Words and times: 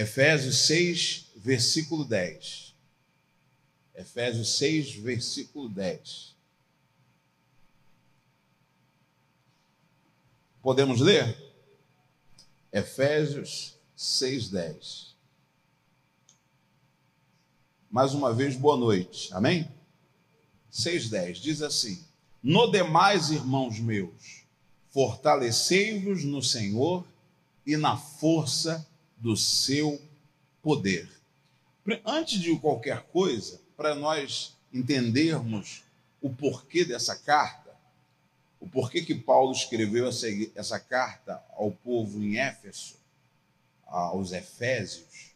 Efésios 0.00 0.56
6, 0.62 1.26
versículo 1.36 2.06
10. 2.06 2.74
Efésios 3.94 4.56
6, 4.56 4.94
versículo 4.94 5.68
10. 5.68 6.34
Podemos 10.62 11.02
ler? 11.02 11.36
Efésios 12.72 13.76
6, 13.94 14.48
10. 14.48 15.16
Mais 17.90 18.14
uma 18.14 18.32
vez, 18.32 18.56
boa 18.56 18.78
noite. 18.78 19.28
Amém? 19.34 19.70
6,10 20.72 21.42
diz 21.42 21.60
assim: 21.60 22.02
No 22.42 22.70
demais, 22.70 23.28
irmãos 23.28 23.78
meus, 23.78 24.46
fortalecei-vos 24.88 26.24
no 26.24 26.42
Senhor 26.42 27.06
e 27.66 27.76
na 27.76 27.98
força 27.98 28.88
do 29.20 29.36
seu 29.36 30.00
poder. 30.62 31.08
Antes 32.04 32.40
de 32.40 32.56
qualquer 32.58 33.02
coisa, 33.04 33.60
para 33.76 33.94
nós 33.94 34.56
entendermos 34.72 35.84
o 36.20 36.30
porquê 36.30 36.84
dessa 36.84 37.16
carta, 37.16 37.70
o 38.58 38.68
porquê 38.68 39.02
que 39.02 39.14
Paulo 39.14 39.52
escreveu 39.52 40.08
essa, 40.08 40.26
essa 40.54 40.78
carta 40.78 41.42
ao 41.56 41.70
povo 41.70 42.22
em 42.22 42.38
Éfeso, 42.38 42.96
aos 43.86 44.32
Efésios, 44.32 45.32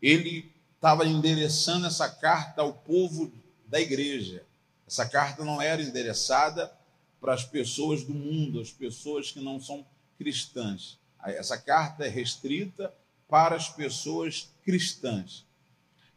ele 0.00 0.50
estava 0.74 1.06
endereçando 1.06 1.86
essa 1.86 2.08
carta 2.08 2.62
ao 2.62 2.72
povo 2.72 3.32
da 3.66 3.80
igreja. 3.80 4.44
Essa 4.86 5.06
carta 5.06 5.44
não 5.44 5.60
era 5.60 5.82
endereçada 5.82 6.72
para 7.20 7.34
as 7.34 7.44
pessoas 7.44 8.04
do 8.04 8.14
mundo, 8.14 8.60
as 8.60 8.70
pessoas 8.70 9.32
que 9.32 9.40
não 9.40 9.60
são 9.60 9.84
cristãs. 10.16 10.98
Essa 11.32 11.58
carta 11.58 12.04
é 12.04 12.08
restrita 12.08 12.92
para 13.28 13.56
as 13.56 13.68
pessoas 13.68 14.50
cristãs. 14.64 15.44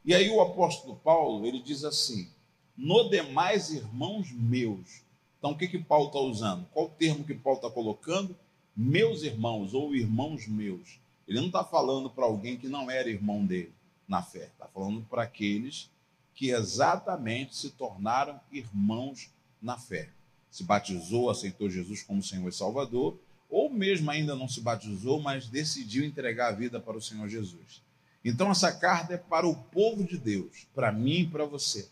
E 0.05 0.13
aí 0.13 0.29
o 0.29 0.41
apóstolo 0.41 0.95
Paulo, 0.97 1.45
ele 1.45 1.61
diz 1.61 1.83
assim: 1.83 2.29
"No 2.77 3.09
demais 3.09 3.69
irmãos 3.69 4.31
meus". 4.31 5.01
Então 5.37 5.51
o 5.51 5.57
que 5.57 5.67
que 5.67 5.79
Paulo 5.79 6.07
está 6.07 6.19
usando? 6.19 6.65
Qual 6.73 6.85
o 6.85 6.89
termo 6.89 7.23
que 7.23 7.33
Paulo 7.33 7.59
está 7.59 7.69
colocando? 7.69 8.35
Meus 8.75 9.23
irmãos 9.23 9.73
ou 9.73 9.95
irmãos 9.95 10.47
meus. 10.47 10.99
Ele 11.27 11.39
não 11.39 11.47
está 11.47 11.63
falando 11.63 12.09
para 12.09 12.25
alguém 12.25 12.57
que 12.57 12.67
não 12.67 12.89
era 12.89 13.09
irmão 13.09 13.45
dele 13.45 13.73
na 14.07 14.21
fé. 14.23 14.45
Está 14.45 14.67
falando 14.67 15.01
para 15.09 15.23
aqueles 15.23 15.89
que 16.33 16.51
exatamente 16.51 17.55
se 17.55 17.69
tornaram 17.71 18.39
irmãos 18.51 19.29
na 19.61 19.77
fé. 19.77 20.09
Se 20.49 20.63
batizou, 20.63 21.29
aceitou 21.29 21.69
Jesus 21.69 22.01
como 22.01 22.23
Senhor 22.23 22.47
e 22.47 22.53
Salvador, 22.53 23.19
ou 23.49 23.69
mesmo 23.69 24.11
ainda 24.11 24.35
não 24.35 24.47
se 24.47 24.61
batizou, 24.61 25.19
mas 25.19 25.47
decidiu 25.47 26.03
entregar 26.03 26.49
a 26.49 26.55
vida 26.55 26.79
para 26.79 26.97
o 26.97 27.01
Senhor 27.01 27.27
Jesus. 27.27 27.81
Então, 28.23 28.51
essa 28.51 28.71
carta 28.71 29.13
é 29.13 29.17
para 29.17 29.47
o 29.47 29.55
povo 29.55 30.03
de 30.03 30.17
Deus, 30.17 30.67
para 30.75 30.91
mim 30.91 31.21
e 31.21 31.27
para 31.27 31.45
você. 31.45 31.87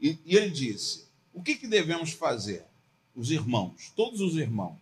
E, 0.00 0.18
e 0.24 0.36
ele 0.36 0.50
disse: 0.50 1.06
o 1.32 1.42
que, 1.42 1.56
que 1.56 1.66
devemos 1.66 2.12
fazer? 2.12 2.64
Os 3.14 3.30
irmãos, 3.30 3.92
todos 3.96 4.20
os 4.20 4.36
irmãos, 4.36 4.78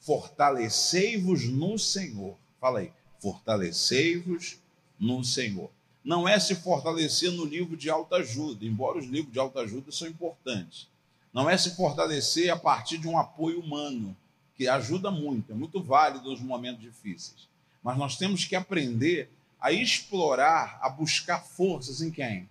fortalecei-vos 0.00 1.48
no 1.48 1.78
Senhor. 1.78 2.36
Fala 2.60 2.80
aí, 2.80 2.92
fortalecei-vos 3.20 4.58
no 4.98 5.24
Senhor 5.24 5.70
não 6.08 6.26
é 6.26 6.40
se 6.40 6.54
fortalecer 6.54 7.30
no 7.30 7.44
livro 7.44 7.76
de 7.76 7.90
alta 7.90 8.16
ajuda, 8.16 8.64
embora 8.64 8.98
os 8.98 9.04
livros 9.04 9.30
de 9.30 9.38
alta 9.38 9.60
ajuda 9.60 9.92
são 9.92 10.08
importantes. 10.08 10.88
Não 11.34 11.50
é 11.50 11.54
se 11.58 11.76
fortalecer 11.76 12.50
a 12.50 12.56
partir 12.56 12.96
de 12.96 13.06
um 13.06 13.18
apoio 13.18 13.60
humano, 13.60 14.16
que 14.58 14.66
ajuda 14.66 15.08
muito, 15.08 15.52
é 15.52 15.54
muito 15.54 15.80
válido 15.80 16.30
nos 16.30 16.40
momentos 16.40 16.82
difíceis. 16.82 17.48
Mas 17.80 17.96
nós 17.96 18.16
temos 18.16 18.44
que 18.44 18.56
aprender 18.56 19.30
a 19.60 19.70
explorar, 19.70 20.80
a 20.82 20.88
buscar 20.88 21.38
forças 21.38 22.02
em 22.02 22.10
quem? 22.10 22.48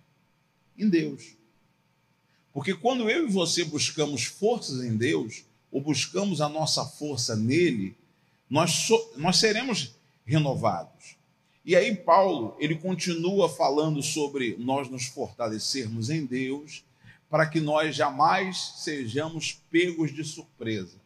Em 0.78 0.88
Deus. 0.88 1.36
Porque 2.50 2.74
quando 2.74 3.10
eu 3.10 3.28
e 3.28 3.30
você 3.30 3.62
buscamos 3.62 4.24
forças 4.24 4.82
em 4.82 4.96
Deus, 4.96 5.44
ou 5.70 5.82
buscamos 5.82 6.40
a 6.40 6.48
nossa 6.48 6.82
força 6.82 7.36
nele, 7.36 7.94
nós, 8.48 8.70
so, 8.70 9.12
nós 9.16 9.36
seremos 9.36 9.94
renovados. 10.24 11.18
E 11.62 11.76
aí 11.76 11.94
Paulo, 11.94 12.56
ele 12.58 12.76
continua 12.76 13.50
falando 13.50 14.02
sobre 14.02 14.56
nós 14.58 14.88
nos 14.88 15.04
fortalecermos 15.04 16.08
em 16.08 16.24
Deus, 16.24 16.82
para 17.28 17.44
que 17.46 17.60
nós 17.60 17.94
jamais 17.94 18.72
sejamos 18.78 19.60
pegos 19.70 20.14
de 20.14 20.24
surpresa. 20.24 20.96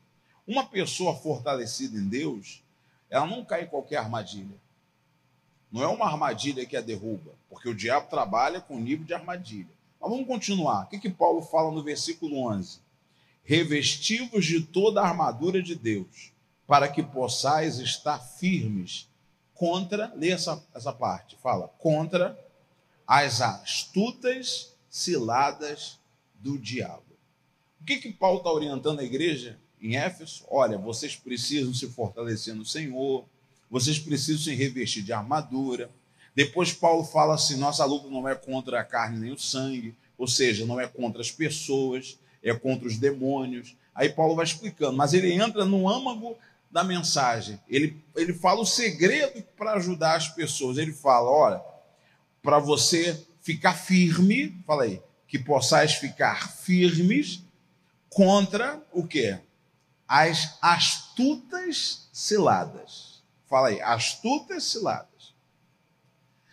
Uma 0.47 0.67
pessoa 0.67 1.15
fortalecida 1.15 1.97
em 1.97 2.09
Deus, 2.09 2.63
ela 3.09 3.27
não 3.27 3.45
cai 3.45 3.65
em 3.65 3.67
qualquer 3.67 3.97
armadilha. 3.97 4.57
Não 5.71 5.83
é 5.83 5.87
uma 5.87 6.07
armadilha 6.07 6.67
que 6.67 6.77
a 6.77 6.81
derruba, 6.81 7.33
porque 7.49 7.69
o 7.69 7.75
diabo 7.75 8.09
trabalha 8.11 8.61
com 8.61 8.79
nível 8.79 9.07
de 9.07 9.15
armadilha. 9.15 9.71
Mas 10.01 10.11
vamos 10.11 10.27
continuar. 10.27 10.85
O 10.85 10.89
que, 10.89 10.99
que 10.99 11.11
Paulo 11.11 11.43
fala 11.43 11.71
no 11.71 11.83
versículo 11.83 12.47
11? 12.49 12.81
Revestivos 13.45 14.45
de 14.45 14.61
toda 14.61 15.01
a 15.01 15.09
armadura 15.09 15.63
de 15.63 15.75
Deus, 15.75 16.33
para 16.67 16.89
que 16.89 17.03
possais 17.03 17.79
estar 17.79 18.19
firmes 18.19 19.09
contra, 19.55 20.13
lê 20.17 20.31
essa, 20.31 20.63
essa 20.75 20.93
parte, 20.93 21.37
fala, 21.37 21.69
contra 21.79 22.39
as 23.07 23.41
astutas 23.41 24.75
ciladas 24.91 25.99
do 26.35 26.59
diabo. 26.59 27.05
O 27.81 27.85
que, 27.85 27.97
que 27.97 28.13
Paulo 28.13 28.39
está 28.39 28.51
orientando 28.51 29.01
a 29.01 29.05
igreja 29.05 29.59
em 29.83 29.97
Éfeso? 29.97 30.45
Olha, 30.49 30.79
vocês 30.79 31.17
precisam 31.17 31.75
se 31.75 31.89
fortalecer 31.89 32.55
no 32.55 32.65
Senhor, 32.65 33.25
vocês 33.71 33.99
precisam 33.99 34.43
se 34.43 34.55
revestir 34.55 35.03
de 35.03 35.13
armadura. 35.13 35.91
Depois 36.35 36.73
Paulo 36.73 37.05
fala 37.05 37.35
assim: 37.35 37.57
nossa 37.57 37.85
luta 37.85 38.09
não 38.09 38.29
é 38.29 38.35
contra 38.35 38.81
a 38.81 38.85
carne 38.85 39.19
nem 39.19 39.33
o 39.33 39.39
sangue, 39.39 39.95
ou 40.17 40.29
seja, 40.29 40.65
não 40.65 40.81
é 40.81 40.87
contra 40.87 41.21
as 41.21 41.31
pessoas, 41.31 42.19
é 42.43 42.55
contra 42.55 42.87
os 42.87 42.97
demônios. 42.97 43.77
Aí 43.95 44.09
Paulo 44.09 44.35
vai 44.35 44.45
explicando, 44.45 44.97
mas 44.97 45.13
ele 45.13 45.33
entra 45.33 45.65
no 45.65 45.89
âmago 45.89 46.37
da 46.71 46.83
mensagem. 46.83 47.61
Ele, 47.69 47.97
ele 48.17 48.33
fala 48.33 48.61
o 48.61 48.67
segredo 48.67 49.43
para 49.57 49.75
ajudar 49.75 50.17
as 50.17 50.29
pessoas. 50.29 50.79
Ele 50.79 50.93
fala: 50.93 51.31
olha, 51.31 51.63
para 52.43 52.59
você 52.59 53.27
ficar 53.41 53.75
firme, 53.75 54.57
fala 54.67 54.85
aí, 54.85 55.03
que 55.27 55.39
possais 55.39 55.95
ficar 55.95 56.51
firmes 56.53 57.43
contra 58.09 58.83
o 58.93 59.07
quê? 59.07 59.39
As 60.15 60.59
astutas 60.61 62.09
ciladas. 62.13 63.23
Fala 63.49 63.69
aí, 63.69 63.81
astutas 63.81 64.65
ciladas. 64.65 65.35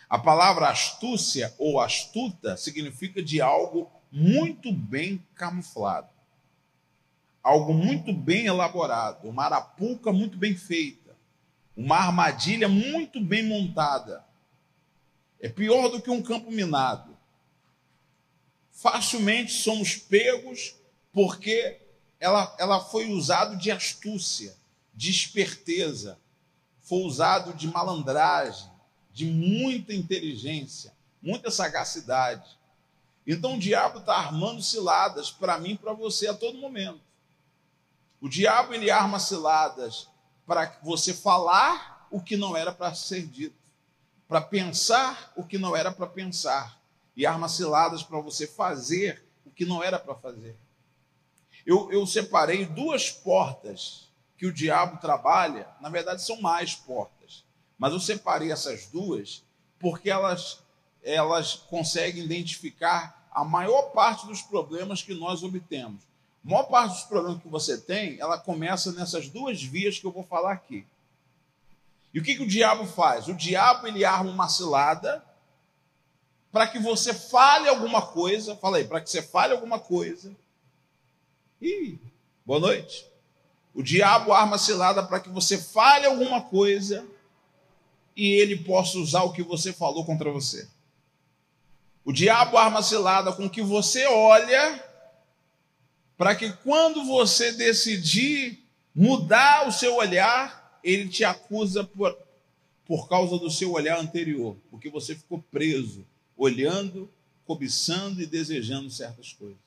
A 0.09 0.17
palavra 0.17 0.69
astúcia 0.69 1.53
ou 1.57 1.79
astuta 1.79 2.55
significa 2.55 3.21
de 3.21 3.41
algo 3.41 3.91
muito 4.11 4.71
bem 4.71 5.21
camuflado 5.35 6.09
algo 7.49 7.73
muito 7.73 8.13
bem 8.13 8.45
elaborado, 8.45 9.27
uma 9.27 9.45
arapuca 9.45 10.11
muito 10.11 10.37
bem 10.37 10.55
feita, 10.55 11.15
uma 11.75 11.97
armadilha 11.97 12.67
muito 12.67 13.19
bem 13.19 13.43
montada. 13.43 14.23
É 15.39 15.47
pior 15.47 15.89
do 15.89 16.01
que 16.01 16.11
um 16.11 16.21
campo 16.21 16.51
minado. 16.51 17.17
Facilmente 18.71 19.51
somos 19.51 19.95
pegos 19.95 20.75
porque 21.11 21.79
ela, 22.19 22.55
ela 22.59 22.79
foi 22.81 23.09
usado 23.09 23.55
de 23.55 23.71
astúcia, 23.71 24.55
de 24.93 25.09
esperteza, 25.09 26.19
foi 26.81 27.03
usado 27.03 27.53
de 27.53 27.67
malandragem, 27.67 28.69
de 29.11 29.25
muita 29.25 29.93
inteligência, 29.93 30.93
muita 31.21 31.49
sagacidade. 31.49 32.57
Então 33.25 33.55
o 33.55 33.59
diabo 33.59 33.99
está 33.99 34.15
armando 34.15 34.61
ciladas 34.61 35.31
para 35.31 35.57
mim 35.57 35.71
e 35.71 35.77
para 35.77 35.93
você 35.93 36.27
a 36.27 36.33
todo 36.33 36.57
momento. 36.57 37.01
O 38.19 38.27
diabo 38.27 38.73
ele 38.73 38.91
arma 38.91 39.19
ciladas 39.19 40.09
para 40.45 40.77
você 40.83 41.13
falar 41.13 42.07
o 42.11 42.21
que 42.21 42.35
não 42.35 42.57
era 42.57 42.71
para 42.71 42.93
ser 42.93 43.25
dito, 43.25 43.55
para 44.27 44.41
pensar 44.41 45.31
o 45.35 45.43
que 45.43 45.57
não 45.57 45.75
era 45.75 45.91
para 45.91 46.07
pensar, 46.07 46.81
e 47.15 47.25
arma 47.25 47.47
ciladas 47.47 48.03
para 48.03 48.19
você 48.19 48.47
fazer 48.47 49.23
o 49.45 49.51
que 49.51 49.65
não 49.65 49.83
era 49.83 49.99
para 49.99 50.15
fazer. 50.15 50.57
Eu, 51.69 51.91
eu 51.91 52.03
separei 52.07 52.65
duas 52.65 53.11
portas 53.11 54.09
que 54.35 54.47
o 54.47 54.51
diabo 54.51 54.99
trabalha, 54.99 55.67
na 55.79 55.87
verdade 55.87 56.25
são 56.25 56.41
mais 56.41 56.73
portas, 56.73 57.43
mas 57.77 57.93
eu 57.93 57.99
separei 57.99 58.51
essas 58.51 58.87
duas 58.87 59.43
porque 59.79 60.09
elas, 60.09 60.63
elas 61.03 61.53
conseguem 61.53 62.23
identificar 62.23 63.29
a 63.31 63.45
maior 63.45 63.91
parte 63.91 64.25
dos 64.25 64.41
problemas 64.41 65.03
que 65.03 65.13
nós 65.13 65.43
obtemos. 65.43 66.01
A 66.43 66.49
maior 66.49 66.63
parte 66.63 66.93
dos 66.93 67.03
problemas 67.03 67.43
que 67.43 67.47
você 67.47 67.77
tem, 67.77 68.19
ela 68.19 68.39
começa 68.39 68.91
nessas 68.91 69.29
duas 69.29 69.61
vias 69.61 69.99
que 69.99 70.07
eu 70.07 70.11
vou 70.11 70.23
falar 70.23 70.53
aqui. 70.53 70.87
E 72.11 72.19
o 72.19 72.23
que, 72.23 72.33
que 72.33 72.41
o 72.41 72.47
diabo 72.47 72.87
faz? 72.87 73.27
O 73.27 73.35
diabo 73.35 73.85
ele 73.85 74.03
arma 74.03 74.31
uma 74.31 74.49
cilada 74.49 75.23
para 76.51 76.65
que 76.65 76.79
você 76.79 77.13
fale 77.13 77.69
alguma 77.69 78.01
coisa. 78.07 78.55
Fala 78.55 78.77
aí, 78.77 78.85
para 78.85 79.01
que 79.01 79.09
você 79.11 79.21
fale 79.21 79.53
alguma 79.53 79.79
coisa. 79.79 80.35
Ih, 81.61 81.99
boa 82.45 82.59
noite. 82.59 83.05
O 83.73 83.83
diabo 83.83 84.31
arma 84.31 84.57
cilada 84.57 85.03
para 85.03 85.19
que 85.19 85.29
você 85.29 85.57
fale 85.57 86.05
alguma 86.05 86.41
coisa 86.41 87.05
e 88.15 88.27
ele 88.31 88.57
possa 88.57 88.97
usar 88.97 89.23
o 89.23 89.33
que 89.33 89.43
você 89.43 89.73
falou 89.73 90.05
contra 90.05 90.31
você. 90.31 90.67
O 92.03 92.13
diabo 92.13 92.57
arma 92.57 92.81
cilada 92.81 93.31
com 93.33 93.49
que 93.49 93.61
você 93.61 94.05
olha 94.07 94.83
para 96.17 96.35
que 96.35 96.51
quando 96.63 97.05
você 97.05 97.51
decidir 97.51 98.59
mudar 98.95 99.67
o 99.67 99.71
seu 99.71 99.95
olhar, 99.95 100.79
ele 100.83 101.07
te 101.07 101.23
acusa 101.23 101.83
por, 101.83 102.17
por 102.85 103.07
causa 103.07 103.37
do 103.37 103.49
seu 103.49 103.73
olhar 103.73 103.99
anterior, 103.99 104.57
porque 104.69 104.89
você 104.89 105.15
ficou 105.15 105.41
preso, 105.51 106.05
olhando, 106.35 107.09
cobiçando 107.45 108.21
e 108.21 108.25
desejando 108.25 108.89
certas 108.89 109.31
coisas. 109.33 109.57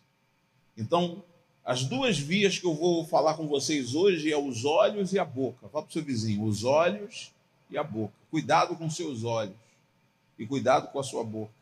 Então, 0.77 1.25
as 1.65 1.85
duas 1.85 2.19
vias 2.19 2.59
que 2.59 2.67
eu 2.67 2.75
vou 2.75 3.05
falar 3.05 3.35
com 3.35 3.47
vocês 3.47 3.95
hoje 3.95 4.33
é 4.33 4.37
os 4.37 4.65
olhos 4.65 5.13
e 5.13 5.19
a 5.19 5.25
boca. 5.25 5.69
Fala 5.69 5.85
para 5.85 5.91
o 5.91 5.93
seu 5.93 6.03
vizinho, 6.03 6.45
os 6.45 6.65
olhos 6.65 7.33
e 7.71 7.79
a 7.79 7.85
boca. 7.85 8.13
Cuidado 8.31 8.77
com 8.77 8.91
seus 8.91 9.23
olhos 9.23 9.55
e 10.39 10.47
cuidado 10.47 10.91
com 10.91 10.99
a 10.99 11.05
sua 11.05 11.23
boca. 11.23 11.53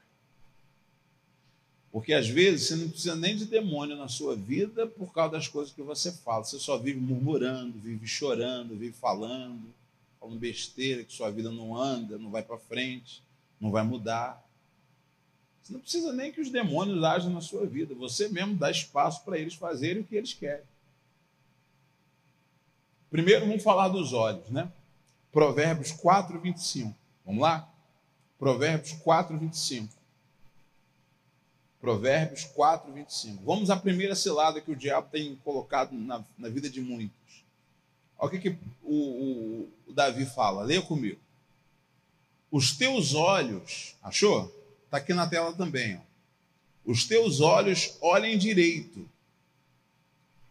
Porque 1.93 2.15
às 2.15 2.29
vezes 2.29 2.69
você 2.69 2.77
não 2.77 2.89
precisa 2.89 3.17
nem 3.17 3.37
de 3.37 3.45
demônio 3.45 3.97
na 3.97 4.09
sua 4.09 4.37
vida 4.37 4.87
por 4.87 5.13
causa 5.13 5.33
das 5.33 5.49
coisas 5.49 5.73
que 5.73 5.83
você 5.83 6.13
fala. 6.13 6.45
Você 6.45 6.59
só 6.59 6.79
vive 6.79 7.01
murmurando, 7.01 7.79
vive 7.79 8.07
chorando, 8.07 8.77
vive 8.77 8.93
falando, 8.93 9.75
falando 10.19 10.39
besteira, 10.39 11.05
que 11.05 11.13
sua 11.13 11.31
vida 11.31 11.51
não 11.51 11.77
anda, 11.77 12.17
não 12.17 12.31
vai 12.31 12.43
para 12.43 12.57
frente, 12.59 13.23
não 13.61 13.71
vai 13.71 13.83
mudar. 13.83 14.43
Você 15.71 15.75
não 15.75 15.81
precisa 15.81 16.13
nem 16.13 16.33
que 16.33 16.41
os 16.41 16.51
demônios 16.51 17.03
ajam 17.05 17.31
na 17.31 17.41
sua 17.41 17.65
vida. 17.65 17.95
Você 17.95 18.29
mesmo 18.29 18.57
dá 18.57 18.71
espaço 18.71 19.23
para 19.25 19.39
eles 19.39 19.55
fazerem 19.55 20.03
o 20.03 20.05
que 20.05 20.17
eles 20.17 20.35
querem. 20.35 20.65
Primeiro 23.09 23.47
vamos 23.47 23.63
falar 23.63 23.89
dos 23.89 24.13
olhos, 24.13 24.49
né? 24.51 24.71
Provérbios 25.31 25.93
4, 25.93 26.41
25. 26.41 26.95
Vamos 27.25 27.43
lá? 27.43 27.69
Provérbios 28.39 28.93
4, 28.95 29.39
25. 29.39 29.95
Provérbios 31.81 32.45
4, 32.45 32.93
25. 32.93 33.45
Vamos 33.45 33.71
à 33.71 33.77
primeira 33.77 34.17
cilada 34.17 34.61
que 34.61 34.73
o 34.73 34.77
diabo 34.77 35.09
tem 35.11 35.37
colocado 35.37 35.93
na, 35.93 36.25
na 36.37 36.49
vida 36.49 36.69
de 36.69 36.81
muitos. 36.81 37.45
Olha 38.19 38.29
o 38.29 38.31
que, 38.31 38.39
que 38.41 38.59
o, 38.83 38.95
o, 38.95 39.73
o 39.87 39.93
Davi 39.93 40.27
fala. 40.27 40.65
Leia 40.65 40.83
comigo. 40.83 41.21
Os 42.51 42.77
teus 42.77 43.15
olhos, 43.15 43.95
achou? 44.03 44.60
Está 44.91 44.97
aqui 44.97 45.15
na 45.15 45.25
tela 45.25 45.53
também. 45.53 45.97
Ó. 45.97 46.01
Os 46.91 47.07
teus 47.07 47.41
olhos 47.41 47.97
olhem 48.01 48.37
direito, 48.37 49.09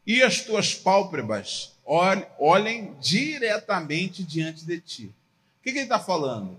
e 0.08 0.24
as 0.24 0.42
tuas 0.42 0.74
pálpebras 0.74 1.74
olhem 1.86 2.96
diretamente 3.02 4.24
diante 4.24 4.66
de 4.66 4.80
ti. 4.80 5.06
O 5.06 5.64
que, 5.64 5.72
que 5.74 5.80
ele 5.80 5.82
está 5.82 6.00
falando? 6.00 6.58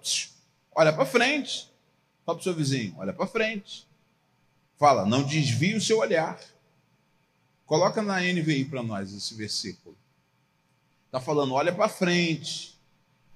Olha 0.72 0.92
para 0.92 1.06
frente. 1.06 1.70
Fala 2.24 2.36
para 2.36 2.40
o 2.40 2.42
seu 2.42 2.54
vizinho, 2.54 2.94
olha 2.98 3.12
para 3.12 3.26
frente. 3.26 3.88
Fala, 4.78 5.06
não 5.06 5.22
desvie 5.22 5.74
o 5.74 5.80
seu 5.80 5.98
olhar. 5.98 6.38
Coloca 7.64 8.02
na 8.02 8.20
NVI 8.20 8.66
para 8.66 8.82
nós 8.82 9.12
esse 9.12 9.34
versículo. 9.34 9.96
Está 11.06 11.20
falando, 11.20 11.54
olha 11.54 11.72
para 11.72 11.88
frente. 11.88 12.78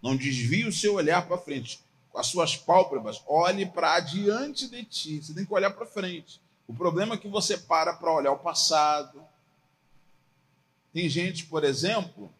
Não 0.02 0.14
desvie 0.14 0.66
o 0.66 0.72
seu 0.72 0.94
olhar 0.94 1.26
para 1.26 1.38
frente. 1.38 1.80
As 2.14 2.28
suas 2.28 2.56
pálpebras, 2.56 3.22
olhe 3.26 3.66
para 3.66 3.94
adiante 3.94 4.68
de 4.68 4.84
ti. 4.84 5.22
Você 5.22 5.34
tem 5.34 5.44
que 5.44 5.52
olhar 5.52 5.70
para 5.70 5.84
frente. 5.84 6.40
O 6.66 6.72
problema 6.72 7.14
é 7.14 7.18
que 7.18 7.28
você 7.28 7.58
para 7.58 7.92
para 7.92 8.12
olhar 8.12 8.32
o 8.32 8.38
passado. 8.38 9.22
Tem 10.92 11.08
gente, 11.08 11.46
por 11.46 11.64
exemplo, 11.64 12.32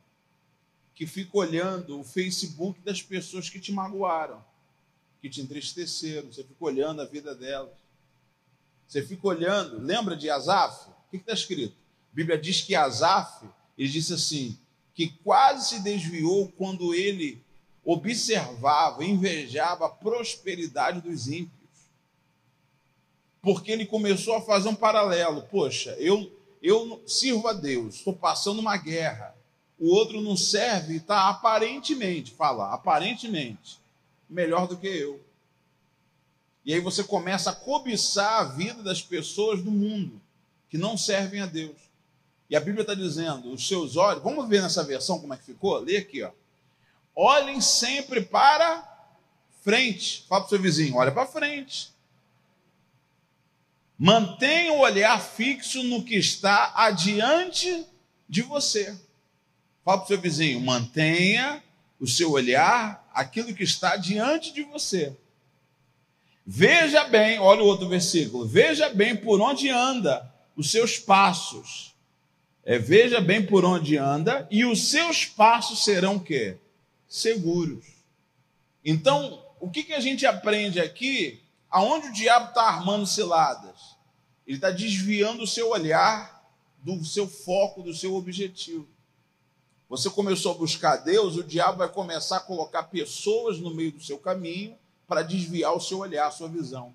que 0.94 1.06
fica 1.06 1.36
olhando 1.36 2.00
o 2.00 2.04
Facebook 2.04 2.80
das 2.80 3.02
pessoas 3.02 3.50
que 3.50 3.58
te 3.58 3.72
magoaram, 3.72 4.42
que 5.20 5.28
te 5.28 5.40
entristeceram. 5.40 6.32
Você 6.32 6.44
fica 6.44 6.64
olhando 6.64 7.02
a 7.02 7.04
vida 7.04 7.34
delas. 7.34 7.72
Você 8.86 9.02
fica 9.02 9.26
olhando, 9.26 9.80
lembra 9.80 10.16
de 10.16 10.30
Asaf? 10.30 10.88
O 10.88 11.10
que 11.10 11.16
está 11.16 11.32
escrito? 11.32 11.74
A 12.12 12.14
Bíblia 12.14 12.38
diz 12.38 12.60
que 12.60 12.76
Asaf, 12.76 13.44
ele 13.76 13.88
disse 13.88 14.14
assim, 14.14 14.56
que 14.94 15.08
quase 15.08 15.70
se 15.70 15.82
desviou 15.82 16.48
quando 16.52 16.94
ele 16.94 17.42
observava, 17.84 19.04
invejava 19.04 19.86
a 19.86 19.90
prosperidade 19.90 21.00
dos 21.00 21.28
ímpios. 21.28 21.52
Porque 23.42 23.70
ele 23.70 23.84
começou 23.84 24.36
a 24.36 24.40
fazer 24.40 24.68
um 24.68 24.74
paralelo. 24.74 25.42
Poxa, 25.50 25.94
eu, 25.98 26.32
eu 26.62 27.02
sirvo 27.06 27.46
a 27.48 27.52
Deus, 27.52 27.96
estou 27.96 28.14
passando 28.14 28.58
uma 28.60 28.76
guerra. 28.76 29.34
O 29.78 29.88
outro 29.94 30.20
não 30.20 30.36
serve 30.36 30.94
e 30.94 30.96
está 30.96 31.28
aparentemente, 31.28 32.32
fala, 32.32 32.72
aparentemente, 32.72 33.78
melhor 34.30 34.66
do 34.66 34.76
que 34.76 34.86
eu. 34.86 35.20
E 36.64 36.72
aí 36.72 36.80
você 36.80 37.04
começa 37.04 37.50
a 37.50 37.54
cobiçar 37.54 38.40
a 38.40 38.44
vida 38.44 38.82
das 38.82 39.02
pessoas 39.02 39.62
do 39.62 39.70
mundo 39.70 40.18
que 40.70 40.78
não 40.78 40.96
servem 40.96 41.40
a 41.40 41.46
Deus. 41.46 41.76
E 42.48 42.56
a 42.56 42.60
Bíblia 42.60 42.82
está 42.82 42.94
dizendo: 42.94 43.52
os 43.52 43.68
seus 43.68 43.96
olhos, 43.96 44.22
vamos 44.22 44.48
ver 44.48 44.62
nessa 44.62 44.82
versão 44.82 45.20
como 45.20 45.34
é 45.34 45.36
que 45.36 45.44
ficou? 45.44 45.78
Lê 45.78 45.98
aqui, 45.98 46.22
ó. 46.22 46.30
Olhem 47.14 47.60
sempre 47.60 48.20
para 48.20 48.82
frente. 49.62 50.24
Fala 50.28 50.42
para 50.42 50.46
o 50.46 50.50
seu 50.50 50.60
vizinho: 50.60 50.96
olha 50.96 51.12
para 51.12 51.26
frente. 51.26 51.92
Mantenha 53.98 54.72
o 54.72 54.80
olhar 54.80 55.20
fixo 55.20 55.82
no 55.84 56.04
que 56.04 56.16
está 56.16 56.72
adiante 56.74 57.86
de 58.28 58.42
você. 58.42 58.96
Fala 59.84 59.98
para 59.98 60.04
o 60.04 60.08
seu 60.08 60.20
vizinho: 60.20 60.60
mantenha 60.60 61.62
o 62.00 62.06
seu 62.06 62.32
olhar 62.32 63.08
aquilo 63.14 63.54
que 63.54 63.62
está 63.62 63.96
diante 63.96 64.52
de 64.52 64.62
você. 64.62 65.16
Veja 66.46 67.04
bem, 67.04 67.38
olha 67.38 67.62
o 67.62 67.66
outro 67.66 67.88
versículo. 67.88 68.46
Veja 68.46 68.90
bem 68.90 69.16
por 69.16 69.40
onde 69.40 69.70
anda 69.70 70.30
os 70.56 70.70
seus 70.70 70.98
passos. 70.98 71.94
É, 72.66 72.78
veja 72.78 73.20
bem 73.20 73.44
por 73.44 73.64
onde 73.64 73.96
anda 73.96 74.46
e 74.50 74.64
os 74.64 74.88
seus 74.88 75.24
passos 75.26 75.84
serão 75.84 76.18
que 76.18 76.56
seguros. 77.14 77.84
Então, 78.84 79.40
o 79.60 79.70
que, 79.70 79.84
que 79.84 79.92
a 79.92 80.00
gente 80.00 80.26
aprende 80.26 80.80
aqui? 80.80 81.40
Aonde 81.70 82.08
o 82.08 82.12
diabo 82.12 82.48
está 82.48 82.62
armando 82.62 83.06
ciladas? 83.06 83.94
Ele 84.44 84.56
está 84.56 84.72
desviando 84.72 85.44
o 85.44 85.46
seu 85.46 85.70
olhar 85.70 86.44
do 86.82 87.04
seu 87.04 87.28
foco, 87.28 87.84
do 87.84 87.94
seu 87.94 88.14
objetivo. 88.14 88.88
Você 89.88 90.10
começou 90.10 90.52
a 90.52 90.58
buscar 90.58 90.96
Deus, 90.96 91.36
o 91.36 91.44
diabo 91.44 91.78
vai 91.78 91.88
começar 91.88 92.38
a 92.38 92.40
colocar 92.40 92.82
pessoas 92.84 93.60
no 93.60 93.72
meio 93.72 93.92
do 93.92 94.02
seu 94.02 94.18
caminho 94.18 94.76
para 95.06 95.22
desviar 95.22 95.72
o 95.72 95.80
seu 95.80 96.00
olhar, 96.00 96.26
a 96.26 96.32
sua 96.32 96.48
visão. 96.48 96.92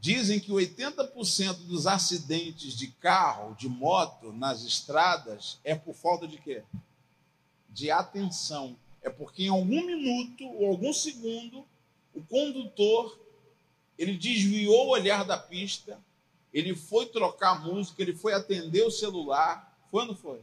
Dizem 0.00 0.40
que 0.40 0.50
80% 0.50 1.66
dos 1.66 1.86
acidentes 1.86 2.72
de 2.72 2.86
carro, 2.86 3.54
de 3.56 3.68
moto 3.68 4.32
nas 4.32 4.62
estradas 4.62 5.58
é 5.62 5.74
por 5.74 5.94
falta 5.94 6.26
de 6.26 6.38
quê? 6.38 6.62
De 7.68 7.90
atenção. 7.90 8.76
É 9.02 9.10
porque 9.10 9.44
em 9.44 9.48
algum 9.48 9.84
minuto 9.84 10.44
ou 10.44 10.68
algum 10.68 10.92
segundo 10.92 11.64
o 12.14 12.22
condutor 12.22 13.18
ele 13.98 14.16
desviou 14.16 14.86
o 14.86 14.90
olhar 14.90 15.24
da 15.24 15.36
pista, 15.36 15.98
ele 16.52 16.74
foi 16.74 17.06
trocar 17.06 17.60
música, 17.64 18.00
ele 18.00 18.14
foi 18.14 18.32
atender 18.32 18.82
o 18.82 18.90
celular, 18.90 19.76
não 19.92 20.14
foi? 20.14 20.40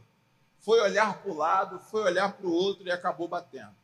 Foi 0.60 0.80
olhar 0.80 1.22
para 1.22 1.30
o 1.30 1.36
lado, 1.36 1.78
foi 1.90 2.02
olhar 2.02 2.32
para 2.32 2.46
o 2.46 2.52
outro 2.52 2.86
e 2.86 2.90
acabou 2.90 3.28
batendo. 3.28 3.74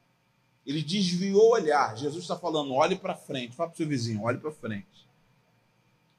Ele 0.67 0.83
desviou 0.83 1.51
o 1.51 1.53
olhar. 1.53 1.97
Jesus 1.97 2.23
está 2.23 2.37
falando, 2.37 2.73
olhe 2.73 2.97
para 2.97 3.17
frente. 3.17 3.57
Fala 3.57 3.71
para 3.71 3.75
o 3.75 3.77
seu 3.77 3.89
vizinho, 3.89 4.23
olhe 4.23 4.39
para 4.39 4.53
frente. 4.53 4.87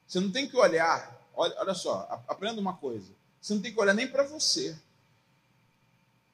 Você 0.08 0.20
não 0.20 0.32
tem 0.32 0.48
que 0.48 0.58
olhar, 0.58 1.22
olha, 1.34 1.56
olha 1.60 1.74
só, 1.74 2.08
aprenda 2.28 2.60
uma 2.60 2.76
coisa. 2.76 3.12
Você 3.42 3.54
não 3.54 3.62
tem 3.62 3.74
que 3.74 3.80
olhar 3.80 3.94
nem 3.94 4.08
para 4.08 4.24
você. 4.24 4.78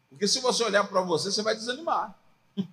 Porque 0.10 0.28
se 0.28 0.40
você 0.40 0.64
olhar 0.64 0.84
para 0.86 1.02
você, 1.02 1.32
você 1.32 1.42
vai 1.42 1.56
desanimar. 1.56 2.18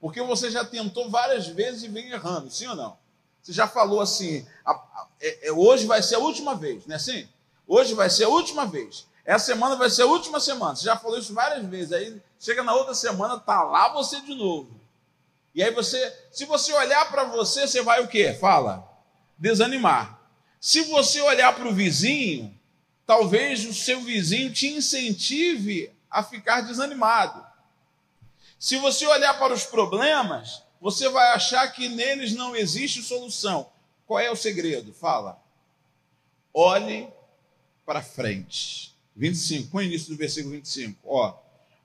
Porque 0.00 0.22
você 0.22 0.50
já 0.50 0.64
tentou 0.64 1.10
várias 1.10 1.46
vezes 1.46 1.82
e 1.82 1.88
vem 1.88 2.10
errando, 2.10 2.50
sim 2.50 2.66
ou 2.66 2.76
não? 2.76 2.96
Você 3.42 3.52
já 3.52 3.68
falou 3.68 4.00
assim, 4.00 4.46
a, 4.64 4.72
a, 4.72 5.06
é, 5.20 5.48
é, 5.48 5.52
hoje 5.52 5.86
vai 5.86 6.02
ser 6.02 6.14
a 6.14 6.18
última 6.18 6.54
vez, 6.54 6.86
não 6.86 6.94
é 6.94 6.96
assim? 6.96 7.28
Hoje 7.66 7.94
vai 7.94 8.08
ser 8.08 8.24
a 8.24 8.28
última 8.28 8.66
vez. 8.66 9.06
Essa 9.24 9.46
semana 9.46 9.76
vai 9.76 9.88
ser 9.88 10.02
a 10.02 10.06
última 10.06 10.38
semana. 10.40 10.76
Você 10.76 10.84
já 10.84 10.96
falou 10.96 11.18
isso 11.18 11.32
várias 11.32 11.64
vezes. 11.66 11.92
Aí 11.92 12.22
chega 12.38 12.62
na 12.62 12.74
outra 12.74 12.94
semana, 12.94 13.38
tá 13.38 13.62
lá 13.62 13.92
você 13.92 14.20
de 14.20 14.34
novo. 14.34 14.80
E 15.54 15.62
aí 15.62 15.70
você, 15.72 16.12
se 16.30 16.44
você 16.44 16.72
olhar 16.72 17.10
para 17.10 17.24
você, 17.24 17.66
você 17.66 17.82
vai 17.82 18.02
o 18.02 18.08
quê? 18.08 18.36
Fala. 18.38 18.86
Desanimar. 19.38 20.20
Se 20.60 20.82
você 20.82 21.20
olhar 21.22 21.54
para 21.54 21.68
o 21.68 21.72
vizinho, 21.72 22.54
talvez 23.06 23.64
o 23.64 23.72
seu 23.72 24.00
vizinho 24.00 24.52
te 24.52 24.68
incentive 24.68 25.93
a 26.14 26.22
ficar 26.22 26.60
desanimado. 26.60 27.44
Se 28.56 28.78
você 28.78 29.04
olhar 29.04 29.36
para 29.36 29.52
os 29.52 29.64
problemas, 29.64 30.62
você 30.80 31.08
vai 31.08 31.32
achar 31.32 31.66
que 31.72 31.88
neles 31.88 32.32
não 32.32 32.54
existe 32.54 33.02
solução. 33.02 33.68
Qual 34.06 34.20
é 34.20 34.30
o 34.30 34.36
segredo? 34.36 34.94
Fala. 34.94 35.42
Olhe 36.52 37.08
para 37.84 38.00
frente. 38.00 38.94
25, 39.16 39.70
põe 39.70 39.84
o 39.84 39.88
início 39.88 40.10
do 40.10 40.16
versículo 40.16 40.54
25. 40.54 40.98
Ó, 41.04 41.36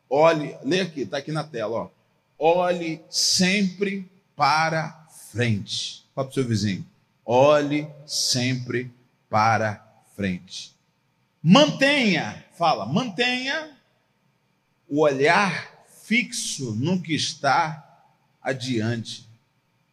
olhe, 0.07 0.55
lê 0.63 0.81
aqui, 0.81 1.01
está 1.01 1.17
aqui 1.17 1.31
na 1.31 1.43
tela. 1.43 1.89
Ó. 2.37 2.57
olhe 2.59 3.03
sempre 3.09 4.09
para 4.35 5.07
frente. 5.31 6.05
Fala 6.13 6.27
para 6.27 6.31
o 6.31 6.33
seu 6.35 6.47
vizinho. 6.47 6.85
Olhe 7.25 7.87
sempre 8.05 8.93
para 9.27 9.83
frente. 10.15 10.75
Mantenha, 11.41 12.45
fala, 12.55 12.85
mantenha 12.85 13.78
o 14.89 15.01
olhar 15.01 15.85
fixo 16.03 16.73
no 16.73 17.01
que 17.01 17.13
está 17.13 17.85
adiante 18.41 19.29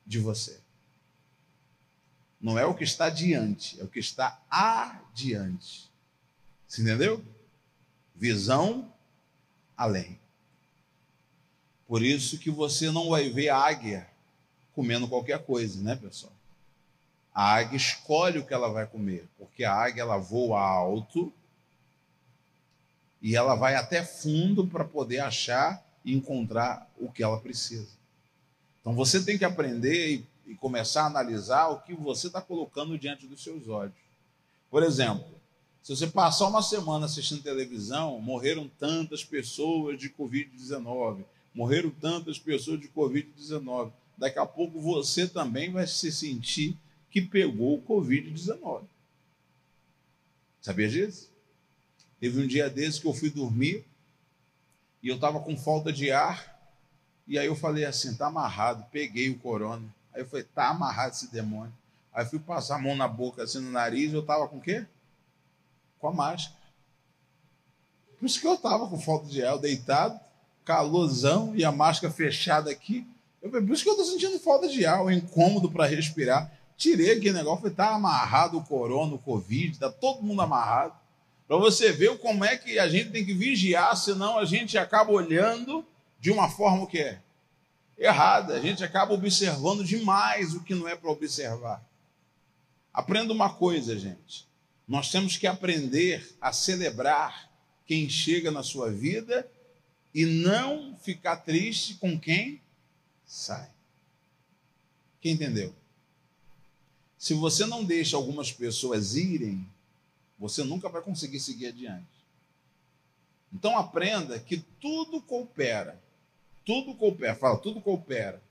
de 0.07 0.19
você. 0.19 0.59
Não 2.41 2.59
é 2.59 2.65
o 2.65 2.75
que 2.75 2.85
está 2.85 3.11
diante, 3.11 3.79
é 3.81 3.85
o 3.85 3.89
que 3.89 3.99
está 3.99 4.41
adiante. 4.49 5.91
Você 6.67 6.81
entendeu? 6.81 7.23
Visão 8.15 8.91
além. 9.77 10.19
Por 11.87 12.03
isso 12.03 12.39
que 12.39 12.51
você 12.51 12.91
não 12.91 13.11
vai 13.11 13.29
ver 13.29 13.51
a 13.51 13.59
águia 13.59 14.09
comendo 14.75 15.09
qualquer 15.09 15.45
coisa, 15.45 15.81
né, 15.83 15.97
pessoal? 15.97 16.33
A 17.35 17.55
águia 17.55 17.77
escolhe 17.77 18.39
o 18.39 18.47
que 18.47 18.55
ela 18.55 18.71
vai 18.71 18.87
comer, 18.87 19.29
porque 19.39 19.65
a 19.65 19.73
águia 19.73 20.03
ela 20.03 20.17
voa 20.17 20.61
alto 20.61 21.33
e 23.27 23.35
ela 23.35 23.57
vai 23.57 23.75
até 23.75 24.05
fundo 24.05 24.69
para 24.69 24.85
poder 24.85 25.19
achar 25.19 25.85
e 26.05 26.15
encontrar 26.15 26.89
o 26.97 27.11
que 27.11 27.25
ela 27.25 27.41
precisa. 27.41 27.89
Então 28.81 28.95
você 28.95 29.21
tem 29.21 29.37
que 29.37 29.45
aprender 29.45 30.25
e, 30.47 30.55
começar 30.55 31.03
a 31.03 31.07
analisar 31.07 31.67
o 31.71 31.81
que 31.81 31.93
você 31.93 32.29
está 32.29 32.41
colocando 32.41 32.97
diante 32.97 33.27
dos 33.27 33.43
seus 33.43 33.67
olhos. 33.67 33.97
Por 34.71 34.85
exemplo, 34.85 35.27
se 35.83 35.97
você 35.97 36.07
passar 36.07 36.47
uma 36.47 36.63
semana 36.63 37.07
assistindo 37.07 37.43
televisão, 37.43 38.21
morreram 38.21 38.71
tantas 38.79 39.25
pessoas 39.25 39.99
de 39.99 40.09
Covid-19, 40.09 41.25
morreram 41.53 41.91
tantas 41.91 42.39
pessoas 42.39 42.81
de 42.81 42.89
Covid-19. 42.91 43.91
Daqui 44.17 44.39
a 44.39 44.47
pouco 44.47 44.81
você 44.81 45.27
também 45.27 45.73
vai 45.73 45.89
se 45.89 46.13
sentir 46.13 46.79
que 47.11 47.21
pegou 47.21 47.79
o 47.79 47.83
Covid-19. 47.83 48.85
Sabia 50.61 50.89
disso? 50.89 51.35
Teve 52.21 52.43
um 52.43 52.47
dia 52.47 52.71
desse 52.71 53.01
que 53.01 53.07
eu 53.07 53.15
fui 53.15 53.31
dormir 53.31 53.85
e 55.03 55.09
eu 55.09 55.17
estava 55.17 55.41
com 55.41 55.57
falta 55.57 55.93
de 55.93 56.11
ar. 56.11 56.55
E 57.27 57.39
aí 57.39 57.47
eu 57.47 57.57
falei 57.57 57.85
assim: 57.85 58.15
tá 58.15 58.27
amarrado, 58.27 58.87
peguei 58.91 59.31
o 59.31 59.39
corona. 59.39 59.85
Aí 60.15 60.23
eu 60.23 60.27
falei: 60.27 60.45
tá 60.45 60.69
amarrado 60.69 61.15
esse 61.15 61.31
demônio. 61.31 61.73
Aí 62.13 62.25
fui 62.25 62.39
passar 62.39 62.77
a 62.77 62.79
mão 62.79 62.97
na 62.97 63.07
boca, 63.07 63.43
assim 63.43 63.61
no 63.61 63.71
nariz, 63.71 64.13
eu 64.13 64.21
estava 64.21 64.49
com 64.49 64.57
o 64.57 64.61
quê? 64.61 64.87
com 65.99 66.09
a 66.09 66.13
máscara. 66.13 66.57
Por 68.19 68.27
isso 68.27 68.41
que 68.41 68.47
eu 68.47 68.55
estava 68.55 68.87
com 68.89 68.99
falta 68.99 69.27
de 69.27 69.43
ar, 69.43 69.59
deitado, 69.59 70.19
calorzão 70.65 71.55
e 71.55 71.65
a 71.65 71.73
máscara 71.73 72.13
fechada 72.13 72.71
aqui. 72.71 73.07
Eu 73.43 73.51
falei, 73.51 73.67
por 73.67 73.75
isso 73.75 73.83
que 73.83 73.89
eu 73.89 73.95
estou 73.95 74.07
sentindo 74.07 74.39
falta 74.39 74.69
de 74.69 74.85
ar, 74.87 75.05
o 75.05 75.11
incômodo 75.11 75.71
para 75.71 75.87
respirar. 75.87 76.51
Tirei 76.77 77.13
aquele 77.13 77.33
negócio, 77.33 77.61
falei, 77.61 77.77
tá 77.77 77.95
amarrado 77.95 78.59
o 78.59 78.65
corona, 78.65 79.15
o 79.15 79.19
covid, 79.19 79.73
está 79.73 79.91
todo 79.91 80.23
mundo 80.23 80.43
amarrado. 80.43 80.95
Para 81.47 81.57
você 81.57 81.93
ver 81.93 82.19
como 82.19 82.45
é 82.45 82.57
que 82.57 82.79
a 82.79 82.89
gente 82.89 83.11
tem 83.11 83.25
que 83.25 83.33
vigiar, 83.33 83.97
senão 83.97 84.39
a 84.39 84.45
gente 84.45 84.77
acaba 84.77 85.13
olhando 85.13 85.87
de 86.19 86.31
uma 86.31 86.51
forma 86.51 86.87
que 86.87 86.99
é 86.99 87.23
errada. 87.97 88.55
A 88.55 88.61
gente 88.61 88.83
acaba 88.83 89.15
observando 89.15 89.85
demais 89.85 90.55
o 90.55 90.63
que 90.63 90.75
não 90.75 90.89
é 90.89 90.97
para 90.97 91.11
observar. 91.11 91.85
Aprenda 92.93 93.33
uma 93.33 93.53
coisa, 93.53 93.97
gente. 93.99 94.47
Nós 94.89 95.11
temos 95.11 95.37
que 95.37 95.47
aprender 95.47 96.37
a 96.41 96.53
celebrar 96.53 97.51
quem 97.87 98.09
chega 98.09 98.51
na 98.51 98.63
sua 98.63 98.91
vida 98.91 99.49
e 100.15 100.25
não 100.25 100.97
ficar 101.03 101.37
triste 101.37 101.95
com 101.95 102.19
quem 102.19 102.61
sai. 103.25 103.69
Quem 105.21 105.33
entendeu? 105.33 105.75
Se 107.19 107.35
você 107.35 107.67
não 107.67 107.85
deixa 107.85 108.17
algumas 108.17 108.53
pessoas 108.53 109.15
irem, 109.15 109.67
você 110.39 110.63
nunca 110.63 110.89
vai 110.89 111.03
conseguir 111.03 111.41
seguir 111.41 111.69
adiante. 111.69 112.07
Então 113.53 113.79
aprenda 113.79 114.39
que 114.39 114.59
tudo 114.81 115.21
coopera, 115.21 116.01
tudo 116.65 116.95
coopera, 116.95 117.35
fala, 117.35 117.59
tudo 117.59 117.81
coopera 117.81 118.43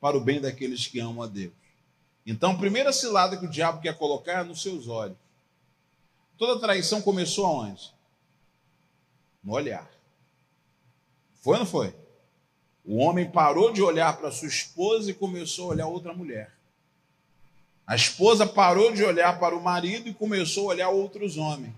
para 0.00 0.16
o 0.16 0.20
bem 0.20 0.40
daqueles 0.40 0.86
que 0.86 1.00
amam 1.00 1.22
a 1.22 1.26
Deus. 1.26 1.52
Então, 2.24 2.58
primeira 2.58 2.92
cilada 2.92 3.36
que 3.36 3.46
o 3.46 3.50
diabo 3.50 3.80
quer 3.80 3.96
colocar 3.96 4.40
é 4.40 4.44
nos 4.44 4.60
seus 4.60 4.86
olhos. 4.86 5.16
Toda 6.36 6.60
traição 6.60 7.00
começou 7.00 7.46
aonde? 7.46 7.92
No 9.42 9.52
olhar. 9.52 9.90
Foi 11.40 11.54
ou 11.54 11.60
não 11.60 11.66
foi? 11.66 11.94
O 12.84 12.98
homem 12.98 13.30
parou 13.30 13.72
de 13.72 13.82
olhar 13.82 14.16
para 14.18 14.30
sua 14.30 14.48
esposa 14.48 15.10
e 15.10 15.14
começou 15.14 15.66
a 15.66 15.74
olhar 15.74 15.86
outra 15.86 16.12
mulher. 16.12 16.57
A 17.88 17.96
esposa 17.96 18.46
parou 18.46 18.92
de 18.92 19.02
olhar 19.02 19.40
para 19.40 19.56
o 19.56 19.62
marido 19.62 20.10
e 20.10 20.14
começou 20.14 20.68
a 20.68 20.74
olhar 20.74 20.90
outros 20.90 21.38
homens. 21.38 21.74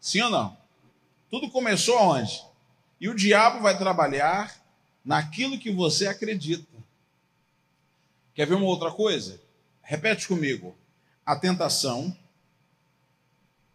Sim 0.00 0.22
ou 0.22 0.30
não? 0.30 0.56
Tudo 1.30 1.50
começou 1.50 1.98
aonde? 1.98 2.42
E 2.98 3.10
o 3.10 3.14
diabo 3.14 3.60
vai 3.60 3.76
trabalhar 3.76 4.58
naquilo 5.04 5.58
que 5.58 5.70
você 5.70 6.06
acredita. 6.06 6.66
Quer 8.34 8.46
ver 8.46 8.54
uma 8.54 8.64
outra 8.64 8.90
coisa? 8.90 9.38
Repete 9.82 10.26
comigo. 10.26 10.74
A 11.26 11.36
tentação 11.36 12.16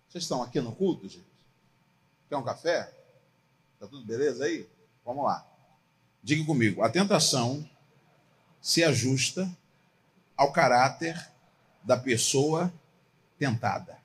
vocês 0.09 0.23
estão 0.23 0.41
aqui 0.41 0.59
no 0.59 0.71
culto, 0.71 1.07
gente? 1.07 1.23
Quer 2.27 2.35
um 2.35 2.43
café? 2.43 2.91
Tá 3.79 3.85
tudo 3.85 4.03
beleza 4.03 4.43
aí? 4.43 4.67
Vamos 5.05 5.23
lá. 5.23 5.47
Diga 6.23 6.43
comigo: 6.43 6.81
a 6.81 6.89
tentação 6.89 7.69
se 8.59 8.83
ajusta 8.83 9.47
ao 10.39 10.53
caráter 10.53 11.29
da 11.83 11.97
pessoa 11.97 12.73
tentada. 13.37 13.99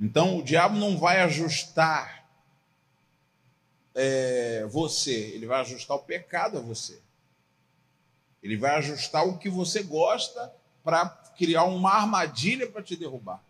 Então, 0.00 0.38
o 0.38 0.42
diabo 0.42 0.78
não 0.78 0.96
vai 0.96 1.20
ajustar 1.22 2.24
é, 3.92 4.64
você, 4.66 5.10
ele 5.10 5.46
vai 5.48 5.60
ajustar 5.62 5.96
o 5.96 6.04
pecado 6.04 6.58
a 6.58 6.60
você. 6.60 7.02
Ele 8.40 8.56
vai 8.56 8.76
ajustar 8.76 9.26
o 9.26 9.36
que 9.36 9.50
você 9.50 9.82
gosta 9.82 10.54
para 10.84 11.08
criar 11.36 11.64
uma 11.64 11.90
armadilha 11.90 12.70
para 12.70 12.80
te 12.80 12.94
derrubar. 12.94 13.42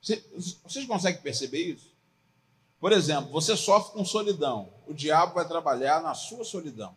Vocês 0.00 0.86
conseguem 0.86 1.20
perceber 1.20 1.64
isso? 1.64 1.90
Por 2.78 2.92
exemplo, 2.92 3.32
você 3.32 3.56
sofre 3.56 3.94
com 3.94 4.04
solidão. 4.04 4.72
O 4.86 4.94
diabo 4.94 5.34
vai 5.34 5.48
trabalhar 5.48 6.00
na 6.00 6.14
sua 6.14 6.44
solidão. 6.44 6.96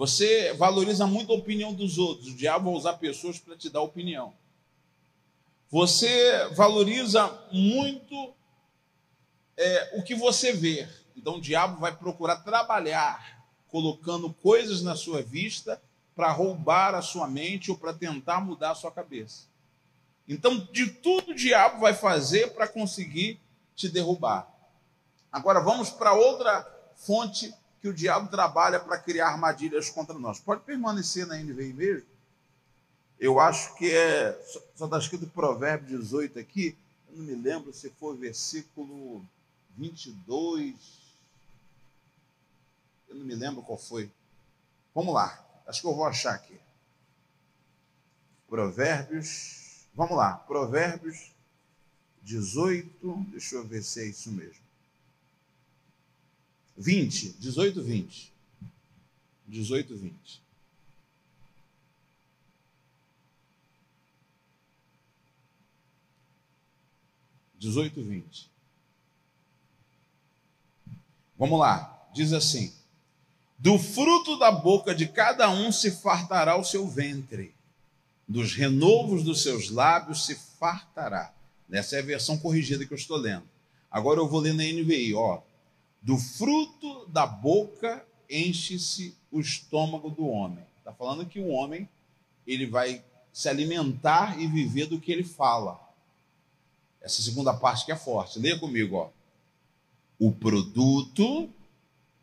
Você 0.00 0.54
valoriza 0.54 1.06
muito 1.06 1.30
a 1.30 1.36
opinião 1.36 1.74
dos 1.74 1.98
outros. 1.98 2.28
O 2.28 2.34
diabo 2.34 2.70
vai 2.70 2.78
usar 2.78 2.94
pessoas 2.94 3.38
para 3.38 3.54
te 3.54 3.68
dar 3.68 3.82
opinião. 3.82 4.32
Você 5.68 6.48
valoriza 6.54 7.30
muito 7.52 8.32
é, 9.58 9.98
o 9.98 10.02
que 10.02 10.14
você 10.14 10.54
vê. 10.54 10.88
Então 11.14 11.36
o 11.36 11.40
diabo 11.40 11.78
vai 11.78 11.94
procurar 11.94 12.36
trabalhar, 12.36 13.44
colocando 13.68 14.32
coisas 14.32 14.80
na 14.80 14.96
sua 14.96 15.20
vista 15.20 15.78
para 16.16 16.32
roubar 16.32 16.94
a 16.94 17.02
sua 17.02 17.28
mente 17.28 17.70
ou 17.70 17.76
para 17.76 17.92
tentar 17.92 18.40
mudar 18.40 18.70
a 18.70 18.74
sua 18.74 18.90
cabeça. 18.90 19.48
Então, 20.26 20.66
de 20.72 20.86
tudo 20.86 21.32
o 21.32 21.34
diabo 21.34 21.78
vai 21.78 21.92
fazer 21.92 22.54
para 22.54 22.66
conseguir 22.66 23.38
te 23.76 23.86
derrubar. 23.86 24.50
Agora, 25.30 25.60
vamos 25.60 25.90
para 25.90 26.14
outra 26.14 26.66
fonte 26.96 27.52
que 27.80 27.88
o 27.88 27.94
diabo 27.94 28.28
trabalha 28.30 28.78
para 28.78 28.98
criar 28.98 29.28
armadilhas 29.28 29.90
contra 29.90 30.18
nós. 30.18 30.38
Pode 30.38 30.62
permanecer 30.62 31.26
na 31.26 31.36
NVI 31.36 31.72
mesmo? 31.72 32.08
Eu 33.18 33.38
acho 33.40 33.74
que 33.76 33.90
é. 33.90 34.32
Só 34.74 34.84
está 34.84 34.98
escrito 34.98 35.26
Provérbio 35.26 35.98
18 35.98 36.38
aqui. 36.38 36.76
Eu 37.08 37.18
não 37.18 37.24
me 37.24 37.34
lembro 37.34 37.72
se 37.72 37.90
foi 37.90 38.16
versículo 38.16 39.24
22. 39.76 40.74
Eu 43.08 43.16
não 43.16 43.24
me 43.24 43.34
lembro 43.34 43.62
qual 43.62 43.78
foi. 43.78 44.10
Vamos 44.94 45.14
lá. 45.14 45.44
Acho 45.66 45.80
que 45.80 45.86
eu 45.86 45.94
vou 45.94 46.04
achar 46.04 46.34
aqui. 46.34 46.58
Provérbios 48.48 49.60
Vamos 49.94 50.16
lá, 50.16 50.34
Provérbios 50.34 51.32
18, 52.22 53.26
deixa 53.30 53.56
eu 53.56 53.66
ver 53.66 53.82
se 53.82 54.00
é 54.00 54.06
isso 54.06 54.30
mesmo. 54.30 54.59
20, 56.80 57.36
18, 57.38 57.82
20. 57.82 58.32
18, 59.46 59.96
20. 59.96 60.42
Dezoito, 67.58 68.02
vinte. 68.02 68.48
Vamos 71.38 71.58
lá, 71.60 72.08
diz 72.14 72.32
assim: 72.32 72.72
Do 73.58 73.78
fruto 73.78 74.38
da 74.38 74.50
boca 74.50 74.94
de 74.94 75.06
cada 75.06 75.50
um 75.50 75.70
se 75.70 75.90
fartará 75.90 76.56
o 76.56 76.64
seu 76.64 76.88
ventre 76.88 77.54
dos 78.26 78.54
renovos 78.54 79.22
dos 79.24 79.42
seus 79.42 79.68
lábios 79.70 80.24
se 80.24 80.36
fartará. 80.58 81.34
Essa 81.70 81.96
é 81.96 81.98
a 81.98 82.02
versão 82.02 82.38
corrigida 82.38 82.86
que 82.86 82.92
eu 82.92 82.96
estou 82.96 83.16
lendo. 83.16 83.42
Agora 83.90 84.20
eu 84.20 84.28
vou 84.28 84.40
ler 84.40 84.54
na 84.54 84.62
NVI, 84.62 85.14
ó. 85.14 85.40
Do 86.02 86.16
fruto 86.16 87.06
da 87.06 87.26
boca 87.26 88.04
enche-se 88.28 89.16
o 89.30 89.40
estômago 89.40 90.10
do 90.10 90.26
homem. 90.26 90.64
Está 90.78 90.92
falando 90.92 91.26
que 91.26 91.40
o 91.40 91.48
homem 91.48 91.88
ele 92.46 92.66
vai 92.66 93.04
se 93.32 93.48
alimentar 93.48 94.40
e 94.40 94.46
viver 94.46 94.86
do 94.86 95.00
que 95.00 95.12
ele 95.12 95.24
fala. 95.24 95.80
Essa 97.00 97.22
segunda 97.22 97.52
parte 97.52 97.84
que 97.84 97.92
é 97.92 97.96
forte. 97.96 98.38
Leia 98.38 98.58
comigo, 98.58 98.96
ó. 98.96 99.10
O 100.18 100.32
produto 100.32 101.48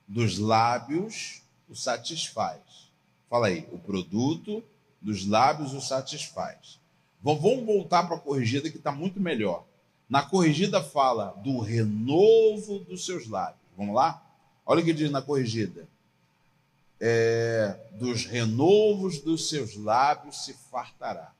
dos 0.07 0.37
lábios 0.37 1.41
o 1.69 1.75
satisfaz. 1.75 2.61
Fala 3.29 3.47
aí, 3.47 3.67
o 3.71 3.77
produto 3.77 4.63
dos 5.01 5.25
lábios 5.25 5.73
o 5.73 5.81
satisfaz. 5.81 6.79
Vamos 7.21 7.65
voltar 7.65 8.03
para 8.07 8.15
a 8.15 8.19
corrigida 8.19 8.69
que 8.69 8.77
está 8.77 8.91
muito 8.91 9.19
melhor. 9.19 9.65
Na 10.09 10.23
corrigida 10.23 10.81
fala 10.81 11.31
do 11.43 11.59
renovo 11.59 12.79
dos 12.79 13.05
seus 13.05 13.27
lábios. 13.27 13.66
Vamos 13.77 13.93
lá? 13.93 14.21
Olha 14.65 14.81
o 14.81 14.85
que 14.85 14.91
diz 14.91 15.11
na 15.11 15.21
corrigida. 15.21 15.87
É, 16.99 17.77
dos 17.91 18.25
renovos 18.25 19.19
dos 19.19 19.47
seus 19.47 19.75
lábios 19.75 20.43
se 20.43 20.55
fartará. 20.71 21.31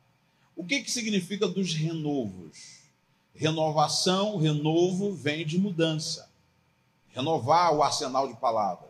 O 0.55 0.63
que, 0.63 0.81
que 0.81 0.91
significa 0.91 1.47
dos 1.47 1.73
renovos? 1.73 2.77
Renovação, 3.33 4.37
renovo 4.37 5.13
vem 5.13 5.45
de 5.45 5.57
mudança. 5.57 6.29
Renovar 7.09 7.73
o 7.73 7.81
arsenal 7.81 8.27
de 8.27 8.39
palavras. 8.39 8.87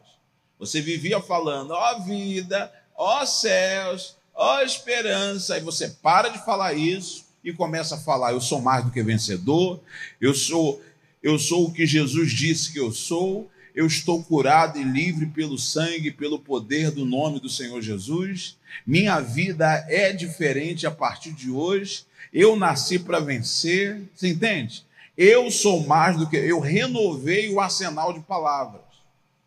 Você 0.59 0.81
vivia 0.81 1.21
falando, 1.21 1.71
ó 1.71 1.99
vida, 1.99 2.71
ó 2.95 3.25
céus, 3.25 4.17
ó 4.33 4.61
esperança. 4.61 5.55
Aí 5.55 5.61
você 5.61 5.89
para 5.89 6.29
de 6.29 6.43
falar 6.43 6.73
isso 6.73 7.25
e 7.43 7.53
começa 7.53 7.95
a 7.95 7.99
falar: 7.99 8.33
eu 8.33 8.41
sou 8.41 8.61
mais 8.61 8.83
do 8.83 8.91
que 8.91 9.01
vencedor, 9.03 9.79
eu 10.19 10.33
sou, 10.33 10.81
eu 11.21 11.37
sou 11.39 11.67
o 11.67 11.73
que 11.73 11.85
Jesus 11.85 12.31
disse 12.31 12.71
que 12.71 12.79
eu 12.79 12.91
sou, 12.91 13.49
eu 13.77 13.85
estou 13.85 14.23
curado 14.23 14.79
e 14.79 14.83
livre 14.83 15.27
pelo 15.27 15.57
sangue, 15.57 16.09
pelo 16.09 16.39
poder 16.39 16.89
do 16.89 17.05
nome 17.05 17.39
do 17.39 17.47
Senhor 17.47 17.79
Jesus. 17.79 18.57
Minha 18.85 19.19
vida 19.19 19.85
é 19.87 20.11
diferente 20.11 20.87
a 20.87 20.91
partir 20.91 21.31
de 21.31 21.51
hoje. 21.51 22.03
Eu 22.33 22.55
nasci 22.55 22.97
para 22.97 23.19
vencer. 23.19 24.01
Você 24.15 24.29
entende? 24.29 24.83
Eu 25.15 25.51
sou 25.51 25.85
mais 25.85 26.17
do 26.17 26.27
que. 26.27 26.37
Eu 26.37 26.59
renovei 26.59 27.53
o 27.53 27.59
arsenal 27.59 28.13
de 28.13 28.19
palavras. 28.21 28.81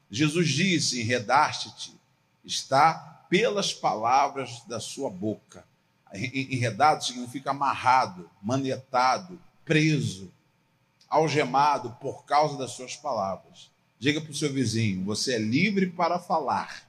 Jesus 0.09 0.49
disse: 0.49 1.01
Enredaste-te, 1.01 1.93
está 2.45 3.25
pelas 3.29 3.75
palavras 3.75 4.63
da 4.69 4.79
sua 4.79 5.11
boca. 5.11 5.65
Enredado 6.13 7.05
significa 7.05 7.51
amarrado, 7.51 8.29
manetado, 8.43 9.41
preso, 9.65 10.33
algemado 11.11 11.91
por 12.01 12.25
causa 12.25 12.57
das 12.57 12.71
suas 12.71 12.97
palavras. 12.97 13.71
Diga 13.99 14.21
para 14.21 14.31
o 14.31 14.35
seu 14.35 14.53
vizinho: 14.53 15.05
você 15.05 15.35
é 15.35 15.39
livre 15.39 15.89
para 15.89 16.19
falar, 16.19 16.89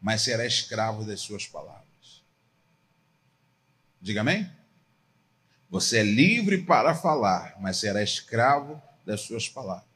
mas 0.00 0.22
será 0.22 0.46
escravo 0.46 1.04
das 1.04 1.20
suas 1.20 1.46
palavras. 1.46 1.84
Diga 4.00 4.22
amém? 4.22 4.50
Você 5.70 5.98
é 5.98 6.02
livre 6.02 6.62
para 6.62 6.94
falar, 6.94 7.56
mas 7.60 7.76
será 7.76 8.02
escravo 8.02 8.80
das 9.04 9.20
suas 9.20 9.48
palavras. 9.48 9.86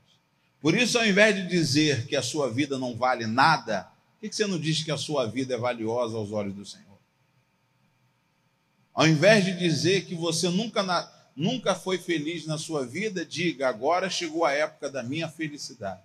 Por 0.61 0.77
isso, 0.77 0.99
ao 0.99 1.07
invés 1.07 1.35
de 1.35 1.49
dizer 1.49 2.07
que 2.07 2.15
a 2.15 2.23
sua 2.23 2.51
vida 2.51 2.79
não 2.79 2.97
vale 2.97 3.27
nada, 3.27 3.91
por 4.21 4.29
que 4.29 4.37
você 4.37 4.47
não 4.47 4.59
diz 4.59 4.83
que 4.85 4.93
a 4.93 4.97
sua 4.97 5.27
vida 5.27 5.55
é 5.55 5.59
valiosa 5.59 6.17
aos 6.17 6.31
olhos 6.31 6.55
do 6.55 6.65
Senhor? 6.65 6.99
Ao 8.95 9.09
invés 9.09 9.45
de 9.45 9.59
dizer 9.59 10.05
que 10.05 10.15
você 10.15 10.49
nunca, 10.51 10.83
nunca 11.37 11.75
foi 11.75 11.99
feliz 11.99 12.47
na 12.47 12.59
sua 12.59 12.87
vida, 12.87 13.25
diga: 13.25 13.69
agora 13.69 14.11
chegou 14.11 14.45
a 14.45 14.53
época 14.53 14.91
da 14.91 15.03
minha 15.03 15.29
felicidade. 15.29 16.03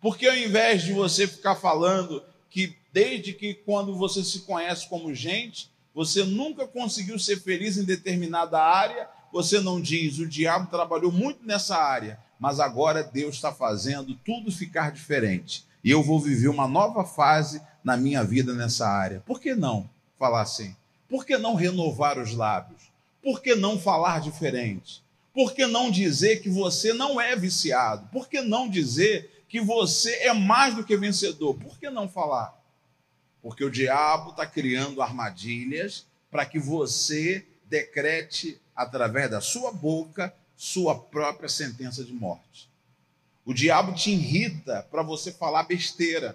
Porque 0.00 0.26
ao 0.26 0.36
invés 0.36 0.82
de 0.82 0.92
você 0.92 1.26
ficar 1.26 1.56
falando 1.56 2.22
que 2.50 2.76
desde 2.92 3.32
que 3.32 3.54
quando 3.54 3.96
você 3.96 4.22
se 4.22 4.40
conhece 4.40 4.88
como 4.88 5.14
gente, 5.14 5.70
você 5.94 6.24
nunca 6.24 6.66
conseguiu 6.66 7.18
ser 7.18 7.40
feliz 7.40 7.76
em 7.76 7.84
determinada 7.84 8.60
área, 8.60 9.08
você 9.32 9.60
não 9.60 9.80
diz: 9.80 10.18
o 10.18 10.26
diabo 10.26 10.70
trabalhou 10.70 11.10
muito 11.10 11.44
nessa 11.44 11.76
área, 11.76 12.18
mas 12.38 12.60
agora 12.60 13.02
Deus 13.02 13.34
está 13.34 13.52
fazendo 13.52 14.14
tudo 14.14 14.52
ficar 14.52 14.92
diferente. 14.92 15.66
E 15.82 15.90
eu 15.90 16.02
vou 16.02 16.20
viver 16.20 16.48
uma 16.48 16.68
nova 16.68 17.04
fase 17.04 17.60
na 17.82 17.96
minha 17.96 18.22
vida 18.24 18.52
nessa 18.52 18.88
área. 18.88 19.22
Por 19.26 19.40
que 19.40 19.54
não 19.54 19.88
falar 20.18 20.42
assim? 20.42 20.74
Por 21.08 21.24
que 21.24 21.38
não 21.38 21.54
renovar 21.54 22.18
os 22.18 22.34
lábios? 22.34 22.87
Por 23.28 23.42
que 23.42 23.54
não 23.54 23.78
falar 23.78 24.22
diferente? 24.22 25.04
Por 25.34 25.52
que 25.52 25.66
não 25.66 25.90
dizer 25.90 26.40
que 26.40 26.48
você 26.48 26.94
não 26.94 27.20
é 27.20 27.36
viciado? 27.36 28.08
Por 28.10 28.26
que 28.26 28.40
não 28.40 28.66
dizer 28.66 29.44
que 29.46 29.60
você 29.60 30.14
é 30.20 30.32
mais 30.32 30.74
do 30.74 30.82
que 30.82 30.96
vencedor? 30.96 31.52
Por 31.52 31.78
que 31.78 31.90
não 31.90 32.08
falar? 32.08 32.58
Porque 33.42 33.62
o 33.62 33.70
diabo 33.70 34.30
está 34.30 34.46
criando 34.46 35.02
armadilhas 35.02 36.06
para 36.30 36.46
que 36.46 36.58
você 36.58 37.46
decrete 37.66 38.58
através 38.74 39.30
da 39.30 39.42
sua 39.42 39.72
boca 39.72 40.34
sua 40.56 40.98
própria 40.98 41.50
sentença 41.50 42.02
de 42.02 42.14
morte. 42.14 42.70
O 43.44 43.52
diabo 43.52 43.92
te 43.92 44.10
irrita 44.10 44.88
para 44.90 45.02
você 45.02 45.32
falar 45.32 45.64
besteira. 45.64 46.34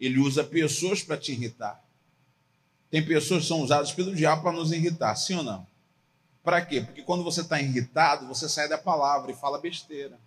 Ele 0.00 0.18
usa 0.18 0.42
pessoas 0.42 1.04
para 1.04 1.16
te 1.16 1.30
irritar. 1.30 1.80
Tem 2.90 3.00
pessoas 3.06 3.42
que 3.42 3.48
são 3.48 3.60
usadas 3.60 3.92
pelo 3.92 4.12
diabo 4.12 4.42
para 4.42 4.50
nos 4.50 4.72
irritar, 4.72 5.14
sim 5.14 5.36
ou 5.36 5.44
não? 5.44 5.72
Para 6.44 6.60
quê? 6.64 6.82
Porque 6.82 7.02
quando 7.02 7.24
você 7.24 7.40
está 7.40 7.58
irritado, 7.58 8.28
você 8.28 8.46
sai 8.50 8.68
da 8.68 8.76
palavra 8.76 9.32
e 9.32 9.34
fala 9.34 9.58
besteira. 9.58 10.20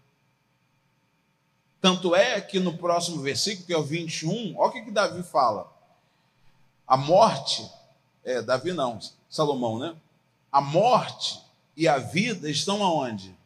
Tanto 1.80 2.16
é 2.16 2.42
que 2.42 2.60
no 2.60 2.76
próximo 2.76 3.22
versículo, 3.22 3.68
que 3.68 3.74
é 3.74 3.78
o 3.78 3.84
21, 3.84 4.58
olha 4.58 4.70
o 4.70 4.72
que, 4.72 4.82
que 4.82 4.90
Davi 4.90 5.22
fala. 5.22 5.72
A 6.88 6.98
morte, 6.98 7.70
é, 8.24 8.42
Davi 8.42 8.74
não, 8.74 9.00
Salomão, 9.30 9.78
né? 9.78 9.96
A 10.52 10.60
morte 10.60 11.40
e 11.76 11.88
a 11.88 12.00
vida 12.00 12.50
estão 12.50 12.84
aonde? 12.84 13.38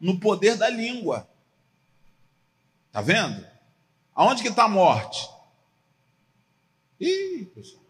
No 0.00 0.20
poder 0.20 0.56
da 0.56 0.70
língua. 0.70 1.28
Tá 2.92 3.00
vendo? 3.00 3.44
Aonde 4.14 4.40
que 4.40 4.48
está 4.50 4.64
a 4.64 4.68
morte? 4.68 5.28
Ih, 7.00 7.44
pessoal. 7.52 7.82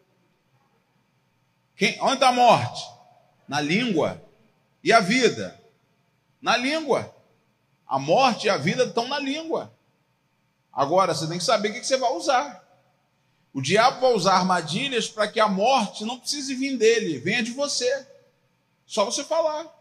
Quem, 1.77 2.01
onde 2.01 2.15
está 2.15 2.31
a 2.31 2.33
morte? 2.33 2.96
Na 3.49 3.61
língua. 3.61 4.23
E 4.83 4.93
a 4.93 5.01
vida? 5.01 5.61
Na 6.41 6.57
língua. 6.57 7.15
A 7.87 7.99
morte 7.99 8.47
e 8.47 8.51
a 8.51 8.57
vida 8.57 8.85
estão 8.85 9.07
na 9.09 9.19
língua. 9.19 9.73
Agora, 10.73 11.15
você 11.15 11.27
tem 11.27 11.39
que 11.39 11.45
saber 11.45 11.71
o 11.71 11.73
que 11.73 11.85
você 11.85 11.97
vai 11.97 12.13
usar. 12.13 12.65
O 13.53 13.63
diabo 13.63 14.01
vai 14.01 14.13
usar 14.13 14.35
armadilhas 14.35 15.09
para 15.09 15.27
que 15.27 15.41
a 15.41 15.49
morte 15.49 16.05
não 16.05 16.19
precise 16.19 16.55
vir 16.55 16.77
dele, 16.77 17.19
venha 17.19 17.43
de 17.43 17.53
você. 17.53 18.07
Só 18.85 19.05
você 19.05 19.25
falar. 19.25 19.75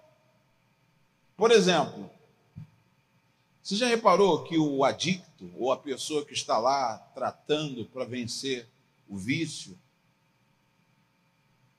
Por 1.35 1.51
exemplo, 1.51 2.09
você 3.61 3.75
já 3.75 3.87
reparou 3.87 4.43
que 4.43 4.57
o 4.57 4.85
adicto, 4.85 5.51
ou 5.57 5.71
a 5.71 5.77
pessoa 5.77 6.23
que 6.23 6.33
está 6.33 6.57
lá 6.57 6.97
tratando 7.13 7.85
para 7.87 8.05
vencer 8.05 8.69
o 9.09 9.17
vício, 9.17 9.77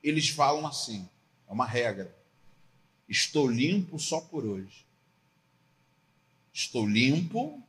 eles 0.03 0.29
falam 0.29 0.67
assim, 0.67 1.09
é 1.49 1.53
uma 1.53 1.67
regra. 1.67 2.15
Estou 3.09 3.49
limpo 3.49 3.99
só 3.99 4.21
por 4.21 4.45
hoje. 4.45 4.85
Estou 6.53 6.89
limpo 6.89 7.63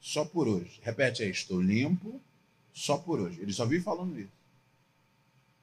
só 0.00 0.24
por 0.24 0.48
hoje. 0.48 0.80
Repete 0.82 1.22
aí, 1.22 1.30
estou 1.30 1.60
limpo 1.60 2.20
só 2.72 2.96
por 2.96 3.20
hoje. 3.20 3.40
Eles 3.40 3.56
só 3.56 3.64
vivem 3.64 3.84
falando 3.84 4.18
isso. 4.18 4.32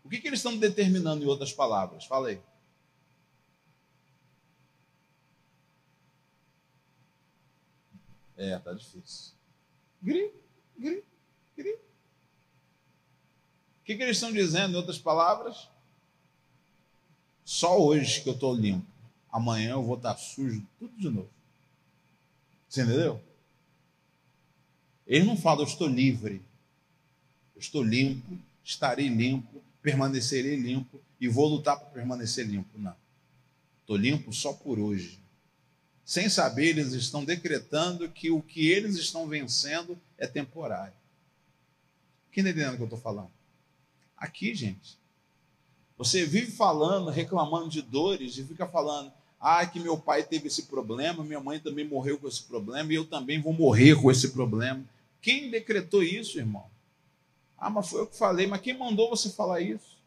O 0.04 0.10
que, 0.10 0.19
que 0.19 0.28
eles 0.28 0.39
estão 0.39 0.58
determinando 0.58 1.24
em 1.24 1.28
outras 1.28 1.52
palavras? 1.54 2.06
Fala 2.06 2.30
aí. 2.30 2.41
É, 8.38 8.58
tá 8.60 8.74
difícil. 8.74 9.34
Gri, 10.02 10.34
gri, 10.78 11.04
gri. 11.58 11.74
O 11.74 11.80
que, 13.84 13.98
que 13.98 14.04
eles 14.04 14.15
estão 14.15 14.32
dizendo, 14.32 14.74
em 14.74 14.78
outras 14.78 14.98
palavras? 14.98 15.69
Só 17.50 17.82
hoje 17.82 18.22
que 18.22 18.30
eu 18.30 18.36
estou 18.36 18.54
limpo. 18.54 18.86
Amanhã 19.32 19.72
eu 19.72 19.84
vou 19.84 19.98
estar 19.98 20.16
sujo 20.18 20.64
tudo 20.78 20.96
de 20.96 21.10
novo. 21.10 21.32
Você 22.68 22.84
entendeu? 22.84 23.20
Eles 25.08 25.26
não 25.26 25.36
falam, 25.36 25.64
eu 25.64 25.68
estou 25.68 25.88
livre. 25.88 26.44
Eu 27.56 27.60
estou 27.60 27.82
limpo, 27.82 28.38
estarei 28.64 29.08
limpo, 29.08 29.64
permanecerei 29.82 30.58
limpo 30.58 31.02
e 31.20 31.28
vou 31.28 31.48
lutar 31.48 31.80
para 31.80 31.90
permanecer 31.90 32.46
limpo. 32.46 32.78
Não. 32.78 32.96
Estou 33.82 33.98
limpo 33.98 34.32
só 34.32 34.54
por 34.54 34.78
hoje. 34.78 35.18
Sem 36.06 36.30
saber, 36.30 36.78
eles 36.78 36.94
estão 36.94 37.26
decretando 37.26 38.08
que 38.10 38.30
o 38.30 38.44
que 38.44 38.70
eles 38.70 38.96
estão 38.96 39.28
vencendo 39.28 40.00
é 40.20 40.28
temporário. 40.28 40.94
Quem 42.32 42.44
está 42.44 42.52
entendendo 42.52 42.76
o 42.76 42.78
que 42.78 42.84
eu 42.84 42.86
estou 42.86 43.02
falando? 43.02 43.32
Aqui, 44.16 44.54
gente. 44.54 45.00
Você 46.00 46.26
vive 46.26 46.50
falando, 46.50 47.10
reclamando 47.10 47.68
de 47.68 47.82
dores 47.82 48.38
e 48.38 48.44
fica 48.46 48.66
falando: 48.66 49.12
Ah, 49.38 49.66
que 49.66 49.82
meu 49.82 49.98
pai 49.98 50.24
teve 50.24 50.48
esse 50.48 50.64
problema, 50.64 51.26
minha 51.26 51.42
mãe 51.42 51.60
também 51.60 51.86
morreu 51.86 52.18
com 52.18 52.26
esse 52.26 52.44
problema 52.44 52.94
e 52.94 52.96
eu 52.96 53.06
também 53.06 53.42
vou 53.42 53.52
morrer 53.52 54.02
com 54.02 54.10
esse 54.10 54.30
problema. 54.30 54.82
Quem 55.22 55.52
decretou 55.52 56.02
isso, 56.02 56.40
irmão? 56.40 56.64
Ah, 57.58 57.70
mas 57.70 57.90
foi 57.90 58.00
eu 58.00 58.08
que 58.08 58.18
falei, 58.18 58.48
mas 58.48 58.62
quem 58.62 58.78
mandou 58.78 59.10
você 59.10 59.30
falar 59.30 59.60
isso? 59.60 59.98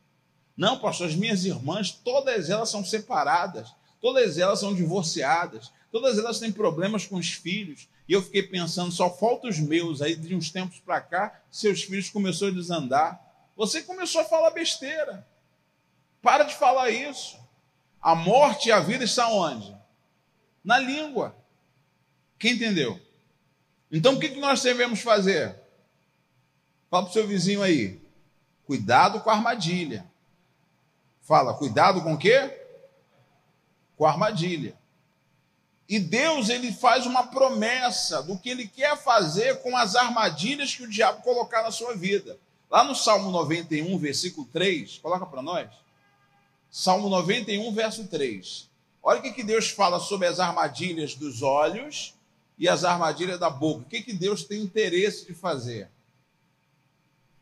Não, 0.56 0.78
pastor, 0.78 1.08
as 1.08 1.14
minhas 1.14 1.44
irmãs, 1.44 1.90
todas 1.90 2.48
elas 2.48 2.70
são 2.70 2.82
separadas, 2.82 3.74
todas 4.00 4.38
elas 4.38 4.60
são 4.60 4.74
divorciadas, 4.74 5.70
todas 5.90 6.16
elas 6.16 6.38
têm 6.38 6.50
problemas 6.50 7.04
com 7.04 7.16
os 7.16 7.32
filhos. 7.32 7.86
E 8.08 8.14
eu 8.14 8.22
fiquei 8.22 8.42
pensando, 8.42 8.90
só 8.90 9.10
falta 9.10 9.46
os 9.46 9.58
meus. 9.58 10.00
Aí, 10.00 10.16
de 10.16 10.34
uns 10.34 10.50
tempos 10.50 10.78
para 10.80 11.02
cá, 11.02 11.38
seus 11.50 11.82
filhos 11.82 12.08
começaram 12.08 12.52
a 12.52 12.56
desandar. 12.56 13.20
Você 13.54 13.82
começou 13.82 14.22
a 14.22 14.24
falar 14.24 14.52
besteira. 14.52 15.30
Para 16.22 16.44
de 16.44 16.54
falar 16.54 16.90
isso. 16.90 17.36
A 18.00 18.14
morte 18.14 18.68
e 18.68 18.72
a 18.72 18.80
vida 18.80 19.04
estão 19.04 19.32
onde? 19.32 19.76
Na 20.64 20.78
língua. 20.78 21.36
Quem 22.38 22.52
entendeu? 22.52 23.00
Então, 23.90 24.14
o 24.14 24.20
que 24.20 24.28
nós 24.40 24.62
devemos 24.62 25.00
fazer? 25.00 25.54
Fala 26.88 27.04
para 27.04 27.10
o 27.10 27.12
seu 27.12 27.26
vizinho 27.26 27.62
aí. 27.62 28.00
Cuidado 28.64 29.20
com 29.20 29.30
a 29.30 29.34
armadilha. 29.34 30.06
Fala, 31.22 31.54
cuidado 31.54 32.00
com 32.02 32.14
o 32.14 32.18
quê? 32.18 32.58
Com 33.96 34.06
a 34.06 34.10
armadilha. 34.10 34.74
E 35.88 35.98
Deus 35.98 36.48
ele 36.48 36.72
faz 36.72 37.04
uma 37.04 37.26
promessa 37.26 38.22
do 38.22 38.38
que 38.38 38.48
ele 38.48 38.66
quer 38.66 38.96
fazer 38.96 39.60
com 39.62 39.76
as 39.76 39.94
armadilhas 39.94 40.74
que 40.74 40.84
o 40.84 40.88
diabo 40.88 41.22
colocar 41.22 41.62
na 41.62 41.70
sua 41.70 41.94
vida. 41.94 42.38
Lá 42.70 42.82
no 42.82 42.94
Salmo 42.94 43.30
91, 43.30 43.98
versículo 43.98 44.46
3, 44.50 44.98
coloca 44.98 45.26
para 45.26 45.42
nós. 45.42 45.68
Salmo 46.74 47.10
91, 47.10 47.70
verso 47.74 48.08
3. 48.08 48.66
Olha 49.02 49.18
o 49.20 49.22
que, 49.22 49.30
que 49.30 49.42
Deus 49.42 49.68
fala 49.68 50.00
sobre 50.00 50.26
as 50.26 50.40
armadilhas 50.40 51.14
dos 51.14 51.42
olhos 51.42 52.14
e 52.58 52.66
as 52.66 52.82
armadilhas 52.82 53.38
da 53.38 53.50
boca. 53.50 53.82
O 53.82 53.84
que, 53.84 54.00
que 54.00 54.14
Deus 54.14 54.42
tem 54.42 54.62
interesse 54.62 55.26
de 55.26 55.34
fazer? 55.34 55.90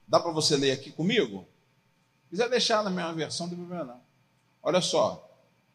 Dá 0.09 0.19
para 0.19 0.33
você 0.33 0.57
ler 0.57 0.73
aqui 0.73 0.91
comigo? 0.91 1.47
Se 2.25 2.31
quiser 2.31 2.51
deixar 2.51 2.83
na 2.83 2.91
minha 2.91 3.13
versão, 3.13 3.47
não 3.47 3.55
tem 3.55 3.65
problema 3.65 3.93
não. 3.93 4.01
Olha 4.65 4.81
só. 4.81 5.25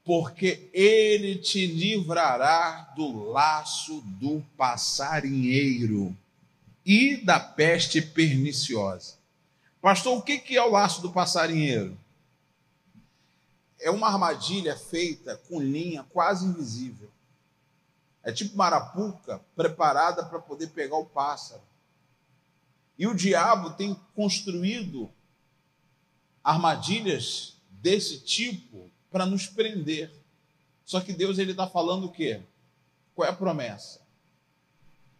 Porque 0.04 0.70
ele 0.74 1.38
te 1.38 1.66
livrará 1.66 2.94
do 2.94 3.32
laço 3.32 4.02
do 4.20 4.44
passarinheiro 4.58 6.16
e 6.86 7.16
da 7.16 7.40
peste 7.40 8.02
perniciosa. 8.02 9.14
Pastor, 9.82 10.18
o 10.18 10.22
que 10.22 10.58
é 10.58 10.62
o 10.62 10.72
laço 10.72 11.02
do 11.02 11.10
passarinheiro? 11.10 11.98
É 13.86 13.92
uma 13.92 14.08
armadilha 14.08 14.76
feita 14.76 15.38
com 15.48 15.62
linha 15.62 16.04
quase 16.06 16.44
invisível. 16.44 17.08
É 18.24 18.32
tipo 18.32 18.56
uma 18.56 18.66
arapuca 18.66 19.40
preparada 19.56 20.26
para 20.26 20.40
poder 20.40 20.72
pegar 20.72 20.98
o 20.98 21.06
pássaro. 21.06 21.62
E 22.98 23.06
o 23.06 23.14
diabo 23.14 23.74
tem 23.74 23.96
construído 24.16 25.08
armadilhas 26.44 27.58
desse 27.70 28.22
tipo 28.22 28.90
para 29.12 29.24
nos 29.24 29.46
prender. 29.46 30.12
Só 30.84 31.00
que 31.00 31.14
Deus 31.14 31.38
ele 31.38 31.52
está 31.52 31.68
falando 31.68 32.08
o 32.08 32.12
quê? 32.12 32.42
Qual 33.14 33.28
é 33.28 33.30
a 33.30 33.36
promessa? 33.36 34.02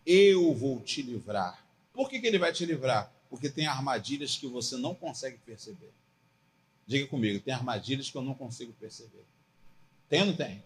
Eu 0.04 0.56
vou 0.56 0.82
te 0.82 1.04
livrar. 1.04 1.64
Por 1.94 2.10
que, 2.10 2.20
que 2.20 2.26
ele 2.26 2.40
vai 2.40 2.52
te 2.52 2.66
livrar? 2.66 3.14
Porque 3.30 3.48
tem 3.48 3.68
armadilhas 3.68 4.36
que 4.36 4.48
você 4.48 4.76
não 4.76 4.96
consegue 4.96 5.38
perceber. 5.38 5.94
Diga 6.88 7.08
comigo, 7.08 7.44
tem 7.44 7.54
armadilhas 7.54 8.10
que 8.10 8.18
eu 8.18 8.22
não 8.22 8.36
consigo 8.36 8.74
perceber. 8.74 9.26
Tem 10.08 10.22
ou 10.22 10.28
não 10.28 10.36
tem? 10.36 10.64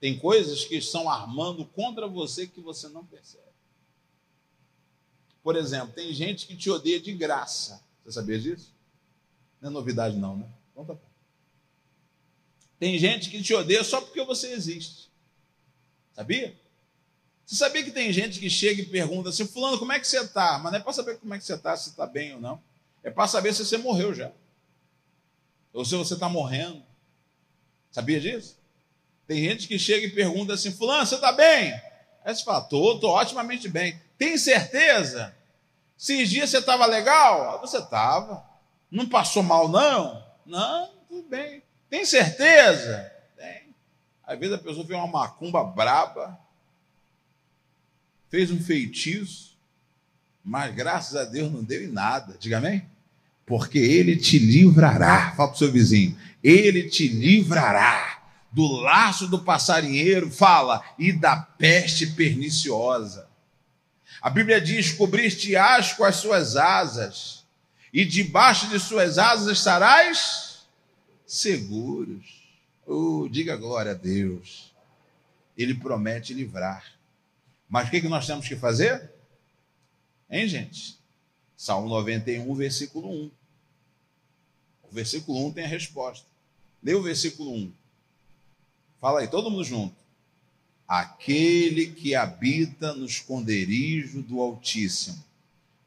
Tem 0.00 0.18
coisas 0.18 0.64
que 0.64 0.76
estão 0.76 1.08
armando 1.08 1.64
contra 1.64 2.06
você 2.06 2.46
que 2.46 2.60
você 2.60 2.88
não 2.88 3.04
percebe. 3.04 3.44
Por 5.42 5.54
exemplo, 5.54 5.94
tem 5.94 6.12
gente 6.12 6.46
que 6.46 6.56
te 6.56 6.68
odeia 6.68 7.00
de 7.00 7.12
graça. 7.12 7.80
Você 8.04 8.12
sabia 8.12 8.38
disso? 8.38 8.74
Não 9.60 9.70
é 9.70 9.72
novidade, 9.72 10.16
não, 10.16 10.36
né? 10.36 10.48
Então 10.72 10.84
tá 10.84 10.94
bom. 10.94 11.00
Tem 12.78 12.98
gente 12.98 13.30
que 13.30 13.40
te 13.40 13.54
odeia 13.54 13.82
só 13.84 14.00
porque 14.00 14.22
você 14.24 14.52
existe. 14.52 15.08
Sabia? 16.12 16.54
Você 17.44 17.54
sabia 17.54 17.84
que 17.84 17.92
tem 17.92 18.12
gente 18.12 18.40
que 18.40 18.50
chega 18.50 18.82
e 18.82 18.86
pergunta 18.86 19.28
assim, 19.28 19.46
fulano, 19.46 19.78
como 19.78 19.92
é 19.92 20.00
que 20.00 20.06
você 20.06 20.18
está? 20.18 20.58
Mas 20.58 20.72
não 20.72 20.80
é 20.80 20.82
para 20.82 20.92
saber 20.92 21.16
como 21.18 21.32
é 21.32 21.38
que 21.38 21.44
você 21.44 21.54
está, 21.54 21.76
se 21.76 21.90
está 21.90 22.06
bem 22.06 22.34
ou 22.34 22.40
não. 22.40 22.60
É 23.04 23.10
para 23.10 23.28
saber 23.28 23.54
se 23.54 23.64
você 23.64 23.78
morreu 23.78 24.12
já. 24.12 24.32
Ou 25.76 25.84
se 25.84 25.94
você 25.94 26.14
está 26.14 26.26
morrendo. 26.26 26.82
Sabia 27.90 28.18
disso? 28.18 28.56
Tem 29.26 29.44
gente 29.44 29.68
que 29.68 29.78
chega 29.78 30.06
e 30.06 30.10
pergunta 30.10 30.54
assim, 30.54 30.72
fulano, 30.72 31.04
você 31.04 31.16
está 31.16 31.32
bem? 31.32 31.70
Aí 32.24 32.34
você 32.34 32.42
fala, 32.42 32.64
estou, 32.64 32.94
estou 32.94 33.14
otimamente 33.14 33.68
bem. 33.68 34.00
Tem 34.16 34.38
certeza? 34.38 35.36
Esses 35.98 36.30
dias 36.30 36.48
você 36.48 36.58
estava 36.58 36.86
legal? 36.86 37.60
Você 37.60 37.76
estava. 37.76 38.42
Não 38.90 39.06
passou 39.06 39.42
mal, 39.42 39.68
não? 39.68 40.24
Não, 40.46 40.90
tudo 41.08 41.28
bem. 41.28 41.62
Tem 41.90 42.06
certeza? 42.06 43.12
Tem. 43.36 43.74
Às 44.24 44.38
vezes 44.38 44.54
a 44.54 44.58
pessoa 44.58 44.86
fez 44.86 44.98
uma 44.98 45.06
macumba 45.06 45.62
braba, 45.62 46.38
fez 48.30 48.50
um 48.50 48.62
feitiço, 48.62 49.58
mas 50.42 50.74
graças 50.74 51.16
a 51.16 51.24
Deus 51.24 51.52
não 51.52 51.62
deu 51.62 51.84
em 51.84 51.92
nada. 51.92 52.34
Diga 52.38 52.56
amém? 52.56 52.95
Porque 53.46 53.78
ele 53.78 54.16
te 54.16 54.38
livrará. 54.38 55.32
Fala 55.36 55.48
para 55.48 55.54
o 55.54 55.58
seu 55.58 55.72
vizinho. 55.72 56.18
Ele 56.42 56.82
te 56.88 57.06
livrará 57.06 58.16
do 58.52 58.66
laço 58.66 59.28
do 59.28 59.38
passarinheiro, 59.38 60.30
fala, 60.30 60.82
e 60.98 61.12
da 61.12 61.36
peste 61.36 62.06
perniciosa. 62.08 63.28
A 64.20 64.30
Bíblia 64.30 64.60
diz: 64.60 64.92
cobriste-ás 64.92 65.92
com 65.92 66.04
as 66.04 66.16
suas 66.16 66.56
asas, 66.56 67.44
e 67.92 68.04
debaixo 68.04 68.68
de 68.68 68.80
suas 68.80 69.18
asas 69.18 69.58
estarás 69.58 70.66
seguros. 71.26 72.24
Oh, 72.86 73.28
diga 73.28 73.56
glória 73.56 73.92
a 73.92 73.94
Deus. 73.94 74.72
Ele 75.56 75.74
promete 75.74 76.32
livrar. 76.32 76.84
Mas 77.68 77.88
o 77.88 77.90
que 77.90 78.08
nós 78.08 78.26
temos 78.26 78.46
que 78.46 78.56
fazer? 78.56 79.10
Hein, 80.30 80.46
gente? 80.48 80.95
Salmo 81.56 81.88
91, 81.88 82.54
versículo 82.54 83.10
1. 83.10 83.30
O 84.90 84.94
versículo 84.94 85.46
1 85.46 85.52
tem 85.52 85.64
a 85.64 85.68
resposta. 85.68 86.26
Lê 86.82 86.94
o 86.94 87.02
versículo 87.02 87.52
1. 87.52 87.72
Fala 89.00 89.20
aí, 89.20 89.28
todo 89.28 89.50
mundo 89.50 89.64
junto. 89.64 89.96
Aquele 90.86 91.86
que 91.88 92.14
habita 92.14 92.94
no 92.94 93.06
esconderijo 93.06 94.22
do 94.22 94.40
Altíssimo, 94.40 95.24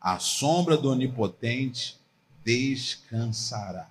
a 0.01 0.19
sombra 0.19 0.75
do 0.75 0.89
Onipotente 0.89 1.97
descansará. 2.43 3.89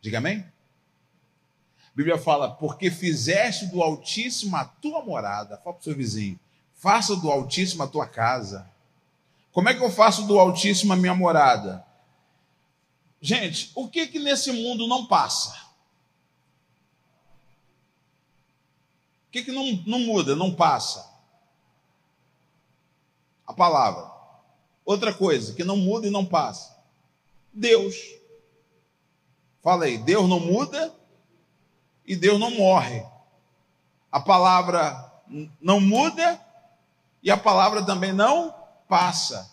Diga 0.00 0.18
amém? 0.18 0.38
A 0.38 1.96
Bíblia 1.96 2.18
fala, 2.18 2.50
porque 2.50 2.90
fizeste 2.90 3.66
do 3.66 3.82
Altíssimo 3.82 4.56
a 4.56 4.64
tua 4.64 5.04
morada. 5.04 5.56
Fala 5.58 5.74
para 5.74 5.80
o 5.80 5.84
seu 5.84 5.94
vizinho, 5.94 6.38
faça 6.74 7.14
do 7.14 7.30
Altíssimo 7.30 7.82
a 7.82 7.86
tua 7.86 8.06
casa. 8.06 8.68
Como 9.54 9.70
é 9.70 9.74
que 9.74 9.82
eu 9.82 9.90
faço 9.90 10.26
do 10.26 10.38
Altíssimo 10.38 10.92
a 10.92 10.96
minha 10.96 11.14
morada? 11.14 11.82
Gente, 13.22 13.72
o 13.74 13.88
que 13.88 14.06
que 14.06 14.18
nesse 14.18 14.52
mundo 14.52 14.86
não 14.86 15.06
passa? 15.06 15.64
que, 19.34 19.42
que 19.42 19.50
não, 19.50 19.82
não 19.84 19.98
muda, 19.98 20.36
não 20.36 20.54
passa? 20.54 21.12
A 23.44 23.52
palavra. 23.52 24.08
Outra 24.84 25.12
coisa 25.12 25.54
que 25.54 25.64
não 25.64 25.76
muda 25.76 26.06
e 26.06 26.10
não 26.10 26.24
passa. 26.24 26.78
Deus. 27.52 27.96
Fala 29.60 29.86
aí, 29.86 29.98
Deus 29.98 30.28
não 30.28 30.38
muda 30.38 30.94
e 32.06 32.14
Deus 32.14 32.38
não 32.38 32.52
morre. 32.52 33.04
A 34.12 34.20
palavra 34.20 35.12
não 35.60 35.80
muda 35.80 36.40
e 37.20 37.28
a 37.28 37.36
palavra 37.36 37.84
também 37.84 38.12
não 38.12 38.54
passa. 38.88 39.50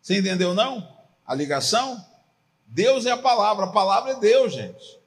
Você 0.00 0.18
entendeu 0.18 0.54
não? 0.54 0.96
A 1.26 1.34
ligação? 1.34 2.04
Deus 2.66 3.06
é 3.06 3.10
a 3.10 3.16
palavra, 3.16 3.66
a 3.66 3.72
palavra 3.72 4.12
é 4.12 4.20
Deus, 4.20 4.52
gente. 4.52 4.98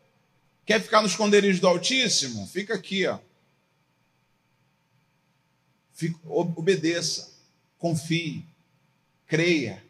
Quer 0.65 0.81
ficar 0.81 1.01
no 1.01 1.07
esconderijo 1.07 1.61
do 1.61 1.67
Altíssimo? 1.67 2.45
Fica 2.47 2.75
aqui, 2.75 3.07
ó 3.07 3.19
obedeça, 6.25 7.33
confie, 7.77 8.45
creia, 9.27 9.83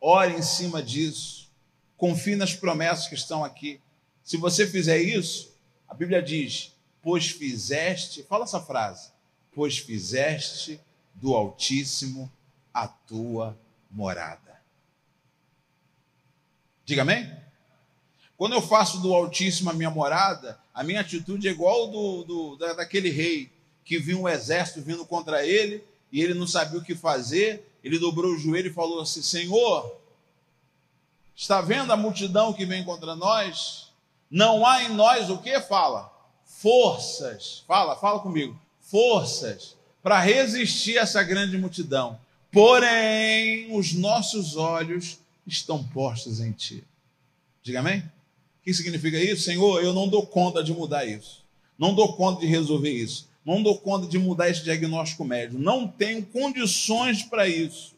ore 0.00 0.34
em 0.34 0.42
cima 0.42 0.82
disso, 0.82 1.48
confie 1.96 2.34
nas 2.34 2.54
promessas 2.54 3.06
que 3.06 3.14
estão 3.14 3.44
aqui. 3.44 3.80
Se 4.24 4.36
você 4.36 4.66
fizer 4.66 4.98
isso, 4.98 5.54
a 5.86 5.94
Bíblia 5.94 6.22
diz: 6.22 6.72
Pois 7.02 7.28
fizeste, 7.28 8.24
fala 8.24 8.44
essa 8.44 8.60
frase, 8.60 9.10
pois 9.54 9.78
fizeste 9.78 10.80
do 11.14 11.34
Altíssimo 11.34 12.30
a 12.76 12.86
tua 12.86 13.58
morada. 13.90 14.60
Diga 16.84 17.00
amém? 17.00 17.34
Quando 18.36 18.52
eu 18.52 18.60
faço 18.60 19.00
do 19.00 19.14
Altíssimo 19.14 19.70
a 19.70 19.72
minha 19.72 19.88
morada, 19.88 20.60
a 20.74 20.84
minha 20.84 21.00
atitude 21.00 21.48
é 21.48 21.50
igual 21.50 21.88
do, 21.88 22.24
do 22.24 22.56
da, 22.56 22.74
daquele 22.74 23.08
rei 23.08 23.50
que 23.82 23.98
viu 23.98 24.20
um 24.20 24.28
exército 24.28 24.82
vindo 24.82 25.06
contra 25.06 25.46
ele 25.46 25.82
e 26.12 26.20
ele 26.20 26.34
não 26.34 26.46
sabia 26.46 26.78
o 26.78 26.84
que 26.84 26.94
fazer. 26.94 27.66
Ele 27.82 27.98
dobrou 27.98 28.34
o 28.34 28.38
joelho 28.38 28.68
e 28.68 28.74
falou 28.74 29.00
assim: 29.00 29.22
Senhor, 29.22 29.98
está 31.34 31.62
vendo 31.62 31.90
a 31.90 31.96
multidão 31.96 32.52
que 32.52 32.66
vem 32.66 32.84
contra 32.84 33.16
nós? 33.16 33.90
Não 34.30 34.66
há 34.66 34.82
em 34.82 34.90
nós 34.90 35.30
o 35.30 35.38
que? 35.38 35.58
Fala. 35.62 36.12
Forças. 36.44 37.64
Fala, 37.66 37.96
fala 37.96 38.20
comigo. 38.20 38.60
Forças 38.82 39.74
para 40.02 40.20
resistir 40.20 40.98
a 40.98 41.02
essa 41.02 41.22
grande 41.22 41.56
multidão. 41.56 42.20
Porém, 42.50 43.74
os 43.76 43.92
nossos 43.92 44.56
olhos 44.56 45.18
estão 45.46 45.82
postos 45.82 46.40
em 46.40 46.52
ti. 46.52 46.84
Diga 47.62 47.80
amém? 47.80 48.00
O 48.00 48.64
que 48.64 48.74
significa 48.74 49.18
isso? 49.18 49.44
Senhor, 49.44 49.82
eu 49.82 49.92
não 49.92 50.08
dou 50.08 50.26
conta 50.26 50.62
de 50.62 50.72
mudar 50.72 51.04
isso. 51.04 51.44
Não 51.78 51.94
dou 51.94 52.16
conta 52.16 52.40
de 52.40 52.46
resolver 52.46 52.90
isso. 52.90 53.28
Não 53.44 53.62
dou 53.62 53.78
conta 53.78 54.06
de 54.06 54.18
mudar 54.18 54.48
esse 54.48 54.64
diagnóstico 54.64 55.24
médio. 55.24 55.58
Não 55.58 55.86
tenho 55.86 56.24
condições 56.24 57.22
para 57.22 57.46
isso. 57.46 57.94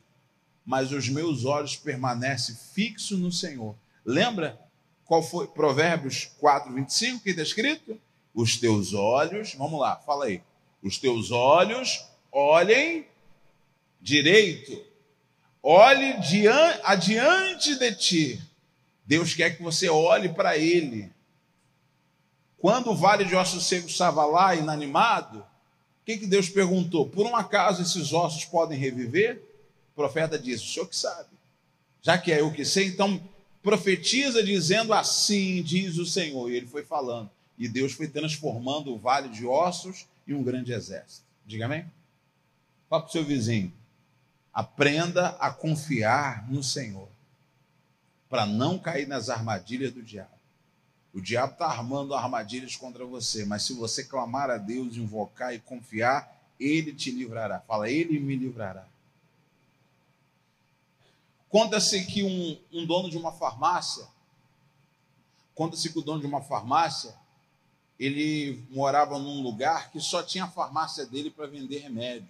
Mas 0.65 0.93
os 0.93 1.09
meus 1.09 1.45
olhos 1.45 1.77
permanecem 1.77 2.55
fixos 2.75 3.19
no 3.19 3.33
Senhor. 3.33 3.75
Lembra 4.05 4.59
qual 5.07 5.23
foi 5.23 5.47
Provérbios 5.47 6.31
4, 6.39 6.73
25 6.75 7.23
que 7.23 7.31
está 7.31 7.43
escrito? 7.43 7.99
Os 8.35 8.59
teus 8.59 8.93
olhos, 8.93 9.55
vamos 9.55 9.81
lá, 9.81 9.97
fala 9.97 10.27
aí. 10.27 10.43
Os 10.83 10.99
teus 10.99 11.31
olhos 11.31 12.05
olhem 12.31 13.07
direito, 14.01 14.85
olhe 15.63 16.15
adiante 16.85 17.77
de 17.77 17.95
ti. 17.95 18.43
Deus 19.05 19.35
quer 19.35 19.57
que 19.57 19.63
você 19.63 19.89
olhe 19.89 20.29
para 20.29 20.57
Ele. 20.57 21.11
Quando 22.59 22.91
o 22.91 22.97
vale 22.97 23.25
de 23.25 23.35
ossos 23.35 23.67
secos 23.67 23.93
estava 23.93 24.27
lá, 24.27 24.55
inanimado, 24.55 25.39
o 25.39 26.05
que, 26.05 26.19
que 26.19 26.27
Deus 26.27 26.49
perguntou? 26.49 27.09
Por 27.09 27.27
um 27.27 27.37
acaso 27.37 27.83
esses 27.83 28.13
ossos 28.13 28.45
podem 28.45 28.79
reviver? 28.79 29.43
O 29.93 29.95
profeta 29.95 30.39
disse: 30.39 30.65
O 30.65 30.69
senhor 30.69 30.87
que 30.87 30.97
sabe. 30.97 31.29
Já 32.03 32.19
que 32.19 32.33
é 32.33 32.41
eu 32.41 32.53
que 32.53 32.65
sei, 32.65 32.89
então 32.89 33.21
profetiza 33.63 34.43
dizendo 34.43 34.93
assim, 34.93 35.63
diz 35.63 35.99
o 35.99 36.07
Senhor. 36.07 36.51
E 36.51 36.57
ele 36.57 36.67
foi 36.67 36.85
falando. 36.85 37.31
E 37.59 37.69
Deus 37.69 37.93
foi 37.93 38.09
transformando 38.09 38.93
o 38.95 38.99
vale 38.99 39.29
de 39.29 39.45
ossos 39.47 40.07
em 40.27 40.33
um 40.33 40.43
grande 40.43 40.73
exército. 40.73 41.27
Diga 41.45 41.65
amém? 41.65 41.85
Fala 42.89 43.03
para 43.03 43.09
o 43.09 43.13
seu 43.13 43.25
vizinho. 43.25 43.73
Aprenda 44.53 45.31
a 45.41 45.51
confiar 45.51 46.51
no 46.51 46.63
Senhor, 46.63 47.09
para 48.29 48.45
não 48.45 48.79
cair 48.79 49.07
nas 49.07 49.29
armadilhas 49.29 49.93
do 49.93 50.03
diabo. 50.03 50.39
O 51.15 51.21
diabo 51.21 51.55
está 51.55 51.67
armando 51.67 52.15
armadilhas 52.15 52.77
contra 52.77 53.05
você, 53.05 53.45
mas 53.45 53.63
se 53.63 53.73
você 53.73 54.05
clamar 54.05 54.51
a 54.51 54.59
Deus, 54.59 54.97
invocar 54.97 55.55
e 55.55 55.59
confiar, 55.59 56.37
ele 56.61 56.93
te 56.93 57.11
livrará. 57.11 57.61
Fala, 57.61 57.91
ele 57.91 58.19
me 58.19 58.37
livrará. 58.37 58.87
Conta-se 61.49 62.05
que 62.05 62.23
um, 62.23 62.59
um, 62.73 62.85
dono 62.85 63.09
de 63.09 63.17
uma 63.17 63.33
farmácia, 63.33 64.07
conta-se 65.55 65.91
que 65.91 65.99
o 65.99 66.03
dono 66.03 66.21
de 66.21 66.27
uma 66.27 66.43
farmácia, 66.43 67.15
ele 67.99 68.63
morava 68.71 69.19
num 69.19 69.43
lugar 69.43 69.91
que 69.91 69.99
só 69.99 70.23
tinha 70.23 70.45
a 70.45 70.51
farmácia 70.51 71.07
dele 71.07 71.31
para 71.31 71.47
vender 71.47 71.79
remédio. 71.79 72.29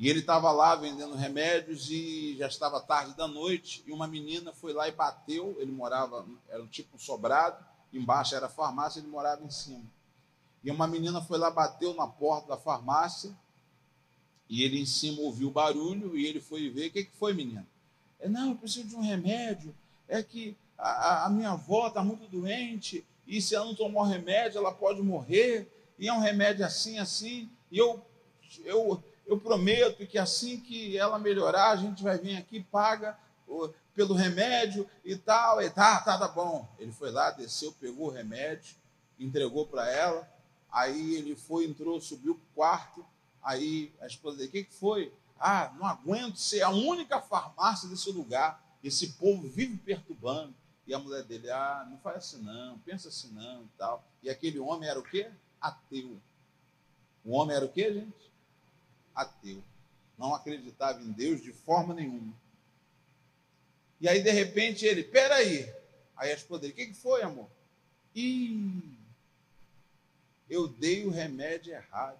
E 0.00 0.08
ele 0.08 0.20
estava 0.20 0.50
lá 0.50 0.74
vendendo 0.74 1.14
remédios 1.14 1.90
e 1.90 2.34
já 2.38 2.46
estava 2.46 2.80
tarde 2.80 3.14
da 3.14 3.28
noite. 3.28 3.84
E 3.86 3.92
uma 3.92 4.06
menina 4.06 4.50
foi 4.50 4.72
lá 4.72 4.88
e 4.88 4.92
bateu. 4.92 5.54
Ele 5.60 5.70
morava, 5.70 6.26
era 6.48 6.62
um 6.62 6.66
tipo 6.66 6.96
um 6.96 6.98
sobrado, 6.98 7.62
embaixo 7.92 8.34
era 8.34 8.48
farmácia, 8.48 8.98
ele 8.98 9.08
morava 9.08 9.44
em 9.44 9.50
cima. 9.50 9.84
E 10.64 10.70
uma 10.70 10.86
menina 10.86 11.20
foi 11.20 11.36
lá, 11.36 11.50
bateu 11.50 11.92
na 11.92 12.06
porta 12.06 12.48
da 12.48 12.56
farmácia. 12.56 13.30
E 14.48 14.62
ele 14.62 14.80
em 14.80 14.86
cima 14.86 15.20
ouviu 15.20 15.48
o 15.48 15.52
barulho 15.52 16.16
e 16.16 16.24
ele 16.24 16.40
foi 16.40 16.70
ver. 16.70 16.88
O 16.88 16.92
que, 16.92 17.04
que 17.04 17.16
foi, 17.18 17.34
menina? 17.34 17.68
É, 18.18 18.26
não, 18.26 18.52
eu 18.52 18.56
preciso 18.56 18.88
de 18.88 18.96
um 18.96 19.02
remédio. 19.02 19.74
É 20.08 20.22
que 20.22 20.56
a, 20.78 21.26
a 21.26 21.28
minha 21.28 21.50
avó 21.50 21.88
está 21.88 22.02
muito 22.02 22.26
doente. 22.26 23.04
E 23.26 23.42
se 23.42 23.54
ela 23.54 23.66
não 23.66 23.74
tomar 23.74 24.06
remédio, 24.06 24.60
ela 24.60 24.72
pode 24.72 25.02
morrer. 25.02 25.70
E 25.98 26.08
é 26.08 26.12
um 26.14 26.20
remédio 26.20 26.64
assim, 26.64 26.98
assim. 26.98 27.50
E 27.70 27.76
eu, 27.76 28.02
eu 28.64 29.04
eu 29.30 29.38
prometo 29.38 30.04
que 30.08 30.18
assim 30.18 30.58
que 30.58 30.98
ela 30.98 31.16
melhorar, 31.16 31.70
a 31.70 31.76
gente 31.76 32.02
vai 32.02 32.18
vir 32.18 32.36
aqui, 32.36 32.64
paga 32.64 33.16
pelo 33.94 34.12
remédio 34.12 34.90
e 35.04 35.14
tal. 35.14 35.62
E 35.62 35.70
tá, 35.70 36.00
tá, 36.00 36.18
tá 36.18 36.26
bom. 36.26 36.68
Ele 36.80 36.90
foi 36.90 37.12
lá, 37.12 37.30
desceu, 37.30 37.70
pegou 37.74 38.08
o 38.08 38.10
remédio, 38.10 38.74
entregou 39.20 39.64
para 39.68 39.88
ela. 39.88 40.28
Aí 40.68 41.14
ele 41.14 41.36
foi, 41.36 41.64
entrou, 41.64 42.00
subiu 42.00 42.34
para 42.34 42.42
o 42.42 42.54
quarto. 42.56 43.06
Aí 43.40 43.94
a 44.00 44.08
esposa 44.08 44.36
dele, 44.36 44.48
o 44.48 44.50
que, 44.52 44.64
que 44.64 44.74
foi? 44.74 45.14
Ah, 45.38 45.72
não 45.78 45.86
aguento 45.86 46.36
ser 46.36 46.62
a 46.62 46.70
única 46.70 47.20
farmácia 47.20 47.88
desse 47.88 48.10
lugar. 48.10 48.60
Esse 48.82 49.12
povo 49.12 49.48
vive 49.48 49.76
perturbando. 49.76 50.52
E 50.88 50.92
a 50.92 50.98
mulher 50.98 51.22
dele, 51.22 51.48
ah, 51.52 51.86
não 51.88 51.98
faz 51.98 52.16
assim 52.16 52.42
não, 52.42 52.80
pensa 52.80 53.08
assim 53.08 53.30
não 53.32 53.62
e 53.62 53.68
tal. 53.78 54.04
E 54.24 54.28
aquele 54.28 54.58
homem 54.58 54.88
era 54.88 54.98
o 54.98 55.04
quê? 55.04 55.30
Ateu. 55.60 56.20
O 57.24 57.30
homem 57.30 57.54
era 57.54 57.64
o 57.64 57.68
quê, 57.68 57.92
gente? 57.94 58.29
Ateu. 59.14 59.62
Não 60.18 60.34
acreditava 60.34 61.00
em 61.02 61.12
Deus 61.12 61.42
de 61.42 61.52
forma 61.52 61.94
nenhuma. 61.94 62.34
E 64.00 64.08
aí, 64.08 64.22
de 64.22 64.30
repente, 64.30 64.84
ele, 64.84 65.04
peraí. 65.04 65.72
Aí 66.16 66.30
a 66.30 66.34
esposa 66.34 66.62
dele, 66.62 66.72
o 66.72 66.76
que, 66.76 66.86
que 66.86 66.94
foi, 66.94 67.22
amor? 67.22 67.48
Ih, 68.14 68.82
eu 70.48 70.68
dei 70.68 71.06
o 71.06 71.10
remédio 71.10 71.72
errado. 71.72 72.18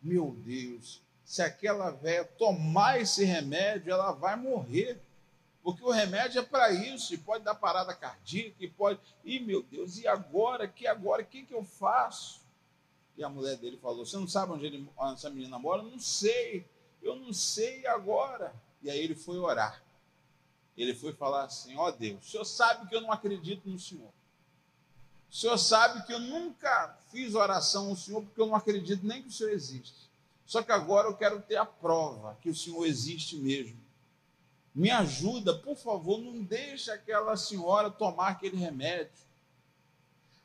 Meu 0.00 0.30
Deus, 0.44 1.02
se 1.24 1.42
aquela 1.42 1.90
velha 1.90 2.24
tomar 2.24 3.00
esse 3.00 3.24
remédio, 3.24 3.92
ela 3.92 4.12
vai 4.12 4.36
morrer. 4.36 5.00
Porque 5.62 5.84
o 5.84 5.90
remédio 5.90 6.40
é 6.40 6.44
para 6.44 6.72
isso, 6.72 7.12
e 7.12 7.18
pode 7.18 7.44
dar 7.44 7.54
parada 7.54 7.94
cardíaca, 7.94 8.56
e 8.58 8.68
pode. 8.68 8.98
Ih, 9.24 9.40
meu 9.40 9.62
Deus, 9.62 9.98
e 9.98 10.08
agora? 10.08 10.66
Que 10.66 10.86
agora? 10.86 11.22
O 11.22 11.26
que, 11.26 11.42
que 11.42 11.52
eu 11.52 11.62
faço? 11.62 12.39
E 13.16 13.24
a 13.24 13.28
mulher 13.28 13.56
dele 13.56 13.76
falou: 13.76 14.04
Você 14.04 14.16
não 14.16 14.28
sabe 14.28 14.52
onde 14.52 14.66
ele, 14.66 14.88
essa 15.12 15.30
menina 15.30 15.58
mora? 15.58 15.82
Não 15.82 15.98
sei, 15.98 16.66
eu 17.02 17.16
não 17.16 17.32
sei 17.32 17.86
agora. 17.86 18.54
E 18.82 18.90
aí 18.90 18.98
ele 18.98 19.14
foi 19.14 19.38
orar. 19.38 19.82
Ele 20.76 20.94
foi 20.94 21.12
falar 21.12 21.44
assim: 21.44 21.76
Ó 21.76 21.88
oh 21.88 21.92
Deus, 21.92 22.26
o 22.26 22.30
senhor 22.30 22.44
sabe 22.44 22.88
que 22.88 22.94
eu 22.94 23.00
não 23.00 23.12
acredito 23.12 23.68
no 23.68 23.78
senhor. 23.78 24.10
O 25.30 25.34
senhor 25.34 25.58
sabe 25.58 26.04
que 26.06 26.12
eu 26.12 26.18
nunca 26.18 26.98
fiz 27.10 27.34
oração 27.34 27.90
ao 27.90 27.96
senhor 27.96 28.22
porque 28.22 28.40
eu 28.40 28.46
não 28.46 28.56
acredito 28.56 29.06
nem 29.06 29.22
que 29.22 29.28
o 29.28 29.32
senhor 29.32 29.52
existe. 29.52 30.10
Só 30.44 30.60
que 30.62 30.72
agora 30.72 31.06
eu 31.06 31.16
quero 31.16 31.40
ter 31.40 31.56
a 31.56 31.64
prova 31.64 32.36
que 32.40 32.50
o 32.50 32.54
senhor 32.54 32.84
existe 32.84 33.36
mesmo. 33.36 33.78
Me 34.74 34.90
ajuda, 34.90 35.56
por 35.56 35.76
favor, 35.76 36.18
não 36.18 36.42
deixe 36.42 36.90
aquela 36.90 37.36
senhora 37.36 37.90
tomar 37.90 38.28
aquele 38.28 38.56
remédio. 38.56 39.12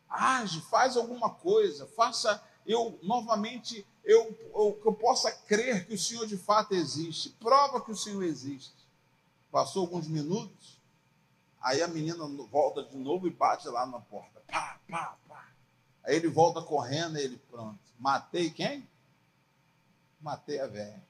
Age, 0.08 0.62
faz 0.62 0.96
alguma 0.96 1.32
coisa, 1.32 1.88
faça 1.88 2.44
eu 2.66 3.00
novamente 3.04 3.86
eu, 4.04 4.38
eu, 4.54 4.82
eu 4.86 4.94
possa 4.94 5.32
crer 5.32 5.88
que 5.88 5.96
o 5.96 6.00
Senhor 6.00 6.28
de 6.28 6.38
fato 6.38 6.74
existe. 6.76 7.30
Prova 7.40 7.82
que 7.82 7.92
o 7.92 7.96
Senhor 7.96 8.24
existe. 8.24 8.74
Passou 9.52 9.82
alguns 9.82 10.08
minutos, 10.08 10.80
aí 11.62 11.82
a 11.82 11.88
menina 11.88 12.26
volta 12.52 12.84
de 12.84 12.96
novo 12.98 13.26
e 13.28 13.32
bate 13.32 13.68
lá 13.68 13.86
na 13.86 14.00
porta. 14.00 14.42
Pá, 14.48 14.80
pá, 14.88 15.18
pá. 15.28 15.48
Aí 16.04 16.16
ele 16.16 16.28
volta 16.28 16.62
correndo 16.62 17.18
ele, 17.18 17.38
pronto. 17.50 17.80
Matei 17.98 18.52
quem? 18.52 18.88
Matei 20.22 20.60
a 20.60 20.68
velha. 20.68 21.04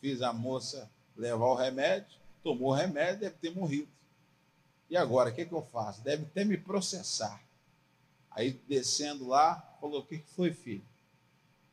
Fiz 0.00 0.20
a 0.22 0.32
moça 0.32 0.90
levar 1.16 1.46
o 1.46 1.54
remédio, 1.54 2.18
tomou 2.42 2.70
o 2.70 2.74
remédio, 2.74 3.20
deve 3.20 3.36
ter 3.36 3.54
morrido. 3.54 3.88
E 4.90 4.96
agora, 4.96 5.30
o 5.30 5.34
que, 5.34 5.44
que 5.44 5.52
eu 5.52 5.62
faço? 5.62 6.00
Deve 6.02 6.24
até 6.24 6.44
me 6.44 6.56
processar. 6.56 7.40
Aí 8.38 8.56
descendo 8.68 9.26
lá, 9.26 9.56
falou: 9.80 9.98
O 9.98 10.06
que 10.06 10.22
foi, 10.36 10.52
filho? 10.52 10.84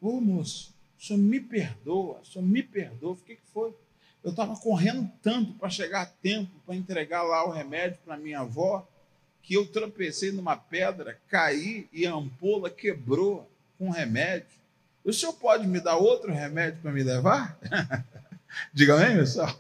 Ô 0.02 0.20
moço, 0.20 0.74
o 0.98 1.04
senhor 1.04 1.20
me 1.20 1.40
perdoa, 1.40 2.20
o 2.22 2.26
senhor 2.26 2.44
me 2.44 2.64
perdoa. 2.64 3.12
O 3.12 3.18
que 3.18 3.38
foi? 3.54 3.72
Eu 4.24 4.32
estava 4.32 4.56
correndo 4.56 5.08
tanto 5.22 5.54
para 5.54 5.70
chegar 5.70 6.02
a 6.02 6.06
tempo 6.08 6.50
para 6.66 6.76
entregar 6.76 7.22
lá 7.22 7.48
o 7.48 7.52
remédio 7.52 8.00
para 8.04 8.18
minha 8.18 8.40
avó, 8.40 8.88
que 9.44 9.54
eu 9.54 9.68
tropecei 9.68 10.32
numa 10.32 10.58
pedra, 10.58 11.22
caí 11.28 11.88
e 11.94 12.08
a 12.08 12.14
ampola 12.14 12.72
quebrou 12.72 13.48
com 13.78 13.90
o 13.90 13.92
remédio. 13.92 14.58
O 15.04 15.14
senhor 15.14 15.34
pode 15.34 15.68
me 15.68 15.80
dar 15.80 15.98
outro 15.98 16.34
remédio 16.34 16.82
para 16.82 16.92
me 16.92 17.04
levar? 17.04 17.60
Diga 18.74 18.96
amém, 18.96 19.18
pessoal. 19.18 19.56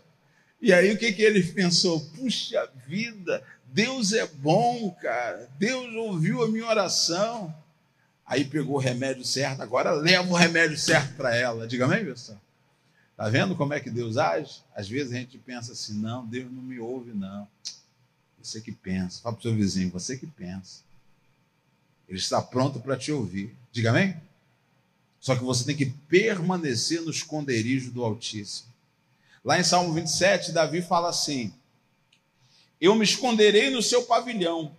E 0.59 0.73
aí 0.73 0.91
o 0.91 0.97
que, 0.97 1.13
que 1.13 1.21
ele 1.21 1.43
pensou? 1.43 1.99
Puxa 2.15 2.67
vida, 2.87 3.43
Deus 3.75 4.13
é 4.13 4.25
bom, 4.25 4.89
cara. 5.01 5.49
Deus 5.59 5.93
ouviu 5.95 6.41
a 6.41 6.47
minha 6.47 6.65
oração. 6.65 7.53
Aí 8.25 8.45
pegou 8.45 8.77
o 8.77 8.79
remédio 8.79 9.25
certo, 9.25 9.61
agora 9.61 9.91
leva 9.91 10.31
o 10.31 10.33
remédio 10.33 10.77
certo 10.79 11.13
para 11.17 11.35
ela. 11.35 11.67
Diga 11.67 11.83
amém, 11.83 12.05
pessoal? 12.05 12.39
Tá 13.17 13.27
vendo 13.27 13.53
como 13.53 13.73
é 13.73 13.81
que 13.81 13.89
Deus 13.89 14.15
age? 14.15 14.61
Às 14.73 14.87
vezes 14.87 15.11
a 15.11 15.17
gente 15.17 15.37
pensa 15.37 15.73
assim: 15.73 15.93
não, 15.95 16.25
Deus 16.25 16.49
não 16.49 16.61
me 16.61 16.79
ouve, 16.79 17.11
não. 17.11 17.45
Você 18.41 18.61
que 18.61 18.71
pensa. 18.71 19.21
Fala 19.21 19.35
para 19.35 19.41
o 19.41 19.43
seu 19.43 19.53
vizinho, 19.53 19.91
você 19.91 20.15
que 20.15 20.25
pensa. 20.25 20.79
Ele 22.07 22.17
está 22.17 22.41
pronto 22.41 22.79
para 22.79 22.95
te 22.95 23.11
ouvir. 23.11 23.53
Diga 23.73 23.89
amém? 23.89 24.15
Só 25.19 25.35
que 25.35 25.43
você 25.43 25.65
tem 25.65 25.75
que 25.75 25.87
permanecer 26.07 27.01
no 27.01 27.11
esconderijo 27.11 27.91
do 27.91 28.05
Altíssimo. 28.05 28.69
Lá 29.43 29.59
em 29.59 29.63
Salmo 29.65 29.93
27, 29.93 30.53
Davi 30.53 30.81
fala 30.81 31.09
assim: 31.09 31.53
Eu 32.79 32.95
me 32.95 33.03
esconderei 33.03 33.69
no 33.69 33.81
seu 33.81 34.03
pavilhão, 34.03 34.75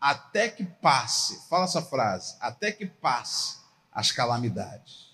até 0.00 0.48
que 0.48 0.64
passe. 0.64 1.48
Fala 1.48 1.64
essa 1.64 1.82
frase: 1.82 2.36
até 2.40 2.72
que 2.72 2.86
passe 2.86 3.58
as 3.92 4.10
calamidades. 4.10 5.06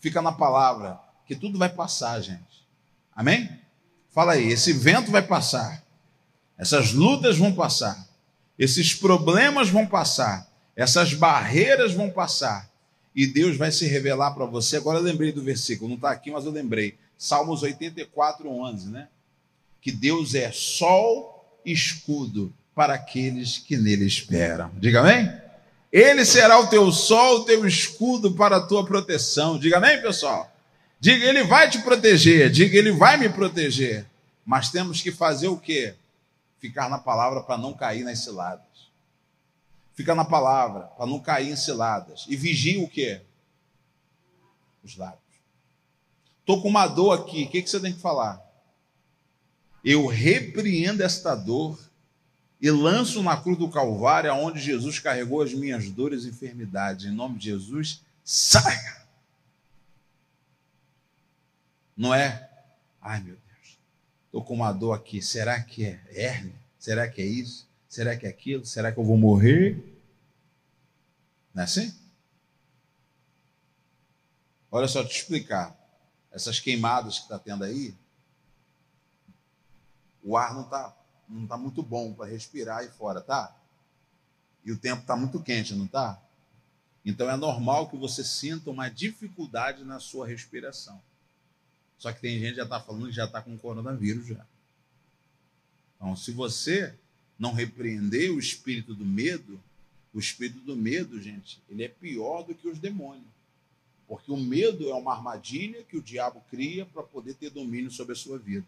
Fica 0.00 0.20
na 0.20 0.32
palavra 0.32 1.00
que 1.26 1.36
tudo 1.36 1.58
vai 1.58 1.68
passar, 1.68 2.20
gente. 2.20 2.66
Amém? 3.14 3.60
Fala 4.10 4.32
aí, 4.32 4.48
esse 4.48 4.72
vento 4.72 5.10
vai 5.10 5.22
passar. 5.22 5.82
Essas 6.58 6.92
lutas 6.92 7.38
vão 7.38 7.54
passar. 7.54 8.06
Esses 8.58 8.94
problemas 8.94 9.68
vão 9.68 9.86
passar. 9.86 10.46
Essas 10.76 11.14
barreiras 11.14 11.94
vão 11.94 12.10
passar. 12.10 12.70
E 13.14 13.26
Deus 13.26 13.56
vai 13.56 13.70
se 13.70 13.86
revelar 13.86 14.32
para 14.32 14.44
você. 14.44 14.76
Agora 14.76 14.98
eu 14.98 15.02
lembrei 15.02 15.32
do 15.32 15.42
versículo, 15.42 15.88
não 15.88 15.96
está 15.96 16.10
aqui, 16.10 16.30
mas 16.30 16.44
eu 16.44 16.50
lembrei. 16.50 16.98
Salmos 17.16 17.62
84, 17.62 18.48
11, 18.48 18.88
né? 18.90 19.08
Que 19.80 19.92
Deus 19.92 20.34
é 20.34 20.50
sol 20.50 21.31
escudo 21.64 22.52
para 22.74 22.94
aqueles 22.94 23.58
que 23.58 23.76
nele 23.76 24.06
esperam. 24.06 24.70
Diga 24.78 25.00
amém? 25.00 25.30
Ele 25.92 26.24
será 26.24 26.58
o 26.58 26.68
teu 26.68 26.90
sol, 26.90 27.40
o 27.40 27.44
teu 27.44 27.66
escudo 27.66 28.32
para 28.32 28.56
a 28.56 28.66
tua 28.66 28.84
proteção. 28.84 29.58
Diga 29.58 29.76
amém, 29.76 30.00
pessoal? 30.00 30.50
Diga, 30.98 31.26
ele 31.26 31.44
vai 31.44 31.68
te 31.68 31.82
proteger. 31.82 32.50
Diga, 32.50 32.78
ele 32.78 32.92
vai 32.92 33.16
me 33.16 33.28
proteger. 33.28 34.06
Mas 34.44 34.70
temos 34.70 35.02
que 35.02 35.12
fazer 35.12 35.48
o 35.48 35.58
quê? 35.58 35.94
Ficar 36.58 36.88
na 36.88 36.98
palavra 36.98 37.42
para 37.42 37.58
não 37.58 37.74
cair 37.74 38.04
nas 38.04 38.20
ciladas. 38.20 38.64
Fica 39.94 40.14
na 40.14 40.24
palavra 40.24 40.84
para 40.96 41.06
não 41.06 41.18
cair 41.18 41.50
em 41.50 41.56
ciladas. 41.56 42.24
E 42.28 42.36
vigia 42.36 42.82
o 42.82 42.88
quê? 42.88 43.20
Os 44.82 44.96
lábios. 44.96 45.20
Estou 46.40 46.62
com 46.62 46.68
uma 46.68 46.86
dor 46.86 47.12
aqui. 47.12 47.44
O 47.44 47.48
que, 47.48 47.62
que 47.62 47.68
você 47.68 47.78
tem 47.78 47.92
que 47.92 48.00
falar? 48.00 48.40
Eu 49.84 50.06
repreendo 50.06 51.02
esta 51.02 51.34
dor 51.34 51.78
e 52.60 52.70
lanço 52.70 53.22
na 53.22 53.36
cruz 53.36 53.58
do 53.58 53.68
Calvário, 53.68 54.32
onde 54.34 54.60
Jesus 54.60 55.00
carregou 55.00 55.42
as 55.42 55.52
minhas 55.52 55.90
dores 55.90 56.24
e 56.24 56.28
enfermidades. 56.28 57.06
Em 57.06 57.10
nome 57.10 57.38
de 57.38 57.46
Jesus, 57.46 58.00
saia! 58.24 59.02
Não 61.96 62.14
é? 62.14 62.48
Ai, 63.00 63.20
meu 63.20 63.34
Deus, 63.34 63.78
estou 64.26 64.44
com 64.44 64.54
uma 64.54 64.72
dor 64.72 64.92
aqui. 64.92 65.20
Será 65.20 65.60
que 65.60 65.84
é 65.84 66.00
hérnia? 66.08 66.54
Será 66.78 67.08
que 67.08 67.20
é 67.20 67.26
isso? 67.26 67.66
Será 67.88 68.16
que 68.16 68.26
é 68.26 68.28
aquilo? 68.28 68.64
Será 68.64 68.92
que 68.92 68.98
eu 68.98 69.04
vou 69.04 69.18
morrer? 69.18 69.76
Não 71.52 71.62
é 71.62 71.64
assim? 71.64 71.92
Olha 74.70 74.88
só, 74.88 75.04
te 75.04 75.16
explicar. 75.16 75.76
Essas 76.30 76.58
queimadas 76.58 77.18
que 77.18 77.24
está 77.24 77.38
tendo 77.38 77.64
aí, 77.64 77.94
o 80.22 80.36
ar 80.36 80.54
não 80.54 80.62
está 80.62 80.96
não 81.28 81.44
está 81.44 81.56
muito 81.56 81.82
bom 81.82 82.12
para 82.12 82.26
respirar 82.26 82.78
aí 82.78 82.88
fora, 82.88 83.20
tá? 83.20 83.56
E 84.64 84.70
o 84.70 84.76
tempo 84.76 85.00
está 85.00 85.16
muito 85.16 85.42
quente, 85.42 85.74
não 85.74 85.86
está? 85.86 86.20
Então 87.04 87.28
é 87.30 87.36
normal 87.36 87.88
que 87.88 87.96
você 87.96 88.22
sinta 88.22 88.70
uma 88.70 88.88
dificuldade 88.88 89.82
na 89.84 89.98
sua 89.98 90.26
respiração. 90.26 91.00
Só 91.98 92.12
que 92.12 92.20
tem 92.20 92.38
gente 92.38 92.50
que 92.50 92.56
já 92.56 92.64
está 92.64 92.80
falando 92.80 93.06
que 93.06 93.12
já 93.12 93.24
está 93.24 93.40
com 93.40 93.56
coronavírus 93.56 94.26
já. 94.26 94.44
Então, 95.96 96.16
se 96.16 96.32
você 96.32 96.94
não 97.38 97.52
repreender 97.52 98.32
o 98.32 98.38
espírito 98.38 98.94
do 98.94 99.04
medo, 99.04 99.60
o 100.12 100.18
espírito 100.18 100.60
do 100.60 100.76
medo, 100.76 101.20
gente, 101.20 101.60
ele 101.68 101.84
é 101.84 101.88
pior 101.88 102.42
do 102.42 102.54
que 102.54 102.68
os 102.68 102.78
demônios. 102.78 103.26
Porque 104.06 104.30
o 104.30 104.36
medo 104.36 104.90
é 104.90 104.94
uma 104.94 105.14
armadilha 105.14 105.82
que 105.84 105.96
o 105.96 106.02
diabo 106.02 106.42
cria 106.50 106.84
para 106.84 107.02
poder 107.02 107.34
ter 107.34 107.50
domínio 107.50 107.90
sobre 107.90 108.12
a 108.12 108.16
sua 108.16 108.38
vida. 108.38 108.66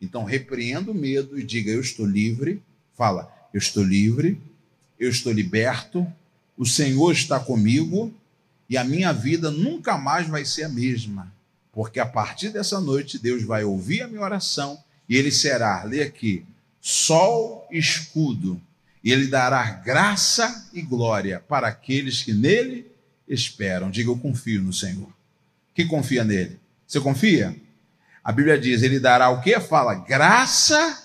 Então, 0.00 0.24
repreenda 0.24 0.90
o 0.90 0.94
medo 0.94 1.38
e 1.38 1.42
diga: 1.42 1.70
Eu 1.70 1.80
estou 1.80 2.06
livre. 2.06 2.62
Fala: 2.96 3.32
Eu 3.52 3.58
estou 3.58 3.82
livre, 3.82 4.40
eu 4.98 5.10
estou 5.10 5.32
liberto, 5.32 6.06
o 6.56 6.64
Senhor 6.64 7.12
está 7.12 7.40
comigo 7.40 8.12
e 8.68 8.76
a 8.76 8.84
minha 8.84 9.12
vida 9.12 9.50
nunca 9.50 9.98
mais 9.98 10.28
vai 10.28 10.44
ser 10.44 10.64
a 10.64 10.68
mesma. 10.68 11.32
Porque 11.72 11.98
a 11.98 12.06
partir 12.06 12.50
dessa 12.50 12.80
noite, 12.80 13.18
Deus 13.18 13.42
vai 13.42 13.64
ouvir 13.64 14.02
a 14.02 14.08
minha 14.08 14.22
oração 14.22 14.78
e 15.08 15.16
Ele 15.16 15.30
será, 15.30 15.82
lê 15.82 16.02
aqui, 16.02 16.44
sol 16.80 17.66
escudo, 17.70 18.60
e 19.02 19.12
Ele 19.12 19.26
dará 19.26 19.70
graça 19.70 20.70
e 20.72 20.80
glória 20.80 21.40
para 21.40 21.68
aqueles 21.68 22.22
que 22.22 22.32
nele 22.32 22.86
esperam. 23.28 23.90
Diga: 23.90 24.10
Eu 24.10 24.16
confio 24.16 24.62
no 24.62 24.72
Senhor. 24.72 25.12
Quem 25.74 25.86
confia 25.86 26.24
nele? 26.24 26.58
Você 26.86 27.00
confia? 27.00 27.54
A 28.24 28.32
Bíblia 28.32 28.58
diz: 28.58 28.82
Ele 28.82 28.98
dará 28.98 29.28
o 29.28 29.42
que? 29.42 29.60
Fala 29.60 29.94
graça 29.94 31.02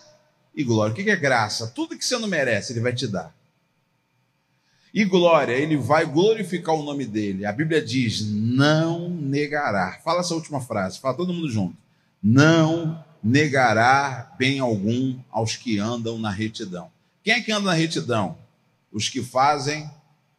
e 0.55 0.63
glória. 0.63 0.93
O 0.93 0.95
que 0.95 1.10
é 1.10 1.15
graça? 1.17 1.67
Tudo 1.67 1.97
que 1.97 2.05
você 2.05 2.17
não 2.17 2.29
merece, 2.29 2.71
Ele 2.71 2.79
vai 2.79 2.93
te 2.93 3.05
dar. 3.05 3.36
E 4.93 5.03
glória, 5.03 5.53
Ele 5.53 5.75
vai 5.75 6.05
glorificar 6.05 6.73
o 6.73 6.84
nome 6.84 7.05
dele. 7.05 7.45
A 7.45 7.51
Bíblia 7.51 7.82
diz: 7.82 8.25
Não 8.25 9.10
negará. 9.10 9.99
Fala 10.03 10.21
essa 10.21 10.34
última 10.34 10.62
frase, 10.62 10.99
fala 10.99 11.17
todo 11.17 11.34
mundo 11.34 11.49
junto. 11.49 11.75
Não 12.23 13.03
negará 13.21 14.34
bem 14.38 14.60
algum 14.60 15.19
aos 15.29 15.58
que 15.58 15.77
andam 15.77 16.17
na 16.17 16.32
retidão. 16.32 16.89
Quem 17.21 17.34
é 17.34 17.41
que 17.41 17.51
anda 17.51 17.65
na 17.65 17.73
retidão? 17.73 18.38
Os 18.91 19.10
que 19.10 19.21
fazem 19.21 19.89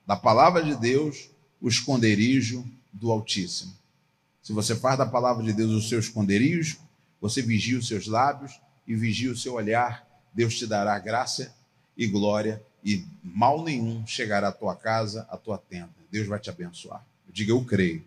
da 0.06 0.16
palavra 0.16 0.62
de 0.62 0.74
Deus 0.74 1.28
o 1.60 1.68
esconderijo 1.68 2.64
do 2.92 3.12
Altíssimo. 3.12 3.79
Se 4.42 4.52
você 4.52 4.74
faz 4.74 4.96
da 4.98 5.06
palavra 5.06 5.44
de 5.44 5.52
Deus 5.52 5.70
o 5.70 5.86
seu 5.86 5.98
esconderijo, 5.98 6.78
você 7.20 7.42
vigia 7.42 7.78
os 7.78 7.86
seus 7.86 8.06
lábios 8.06 8.60
e 8.86 8.94
vigia 8.94 9.30
o 9.30 9.36
seu 9.36 9.54
olhar, 9.54 10.06
Deus 10.32 10.56
te 10.56 10.66
dará 10.66 10.98
graça 10.98 11.54
e 11.96 12.06
glória 12.06 12.62
e 12.84 13.04
mal 13.22 13.62
nenhum 13.62 14.06
chegará 14.06 14.48
à 14.48 14.52
tua 14.52 14.74
casa, 14.74 15.26
à 15.28 15.36
tua 15.36 15.58
tenda. 15.58 15.90
Deus 16.10 16.26
vai 16.26 16.38
te 16.38 16.48
abençoar. 16.48 17.04
Eu 17.26 17.32
digo, 17.32 17.52
eu 17.52 17.64
creio. 17.64 18.04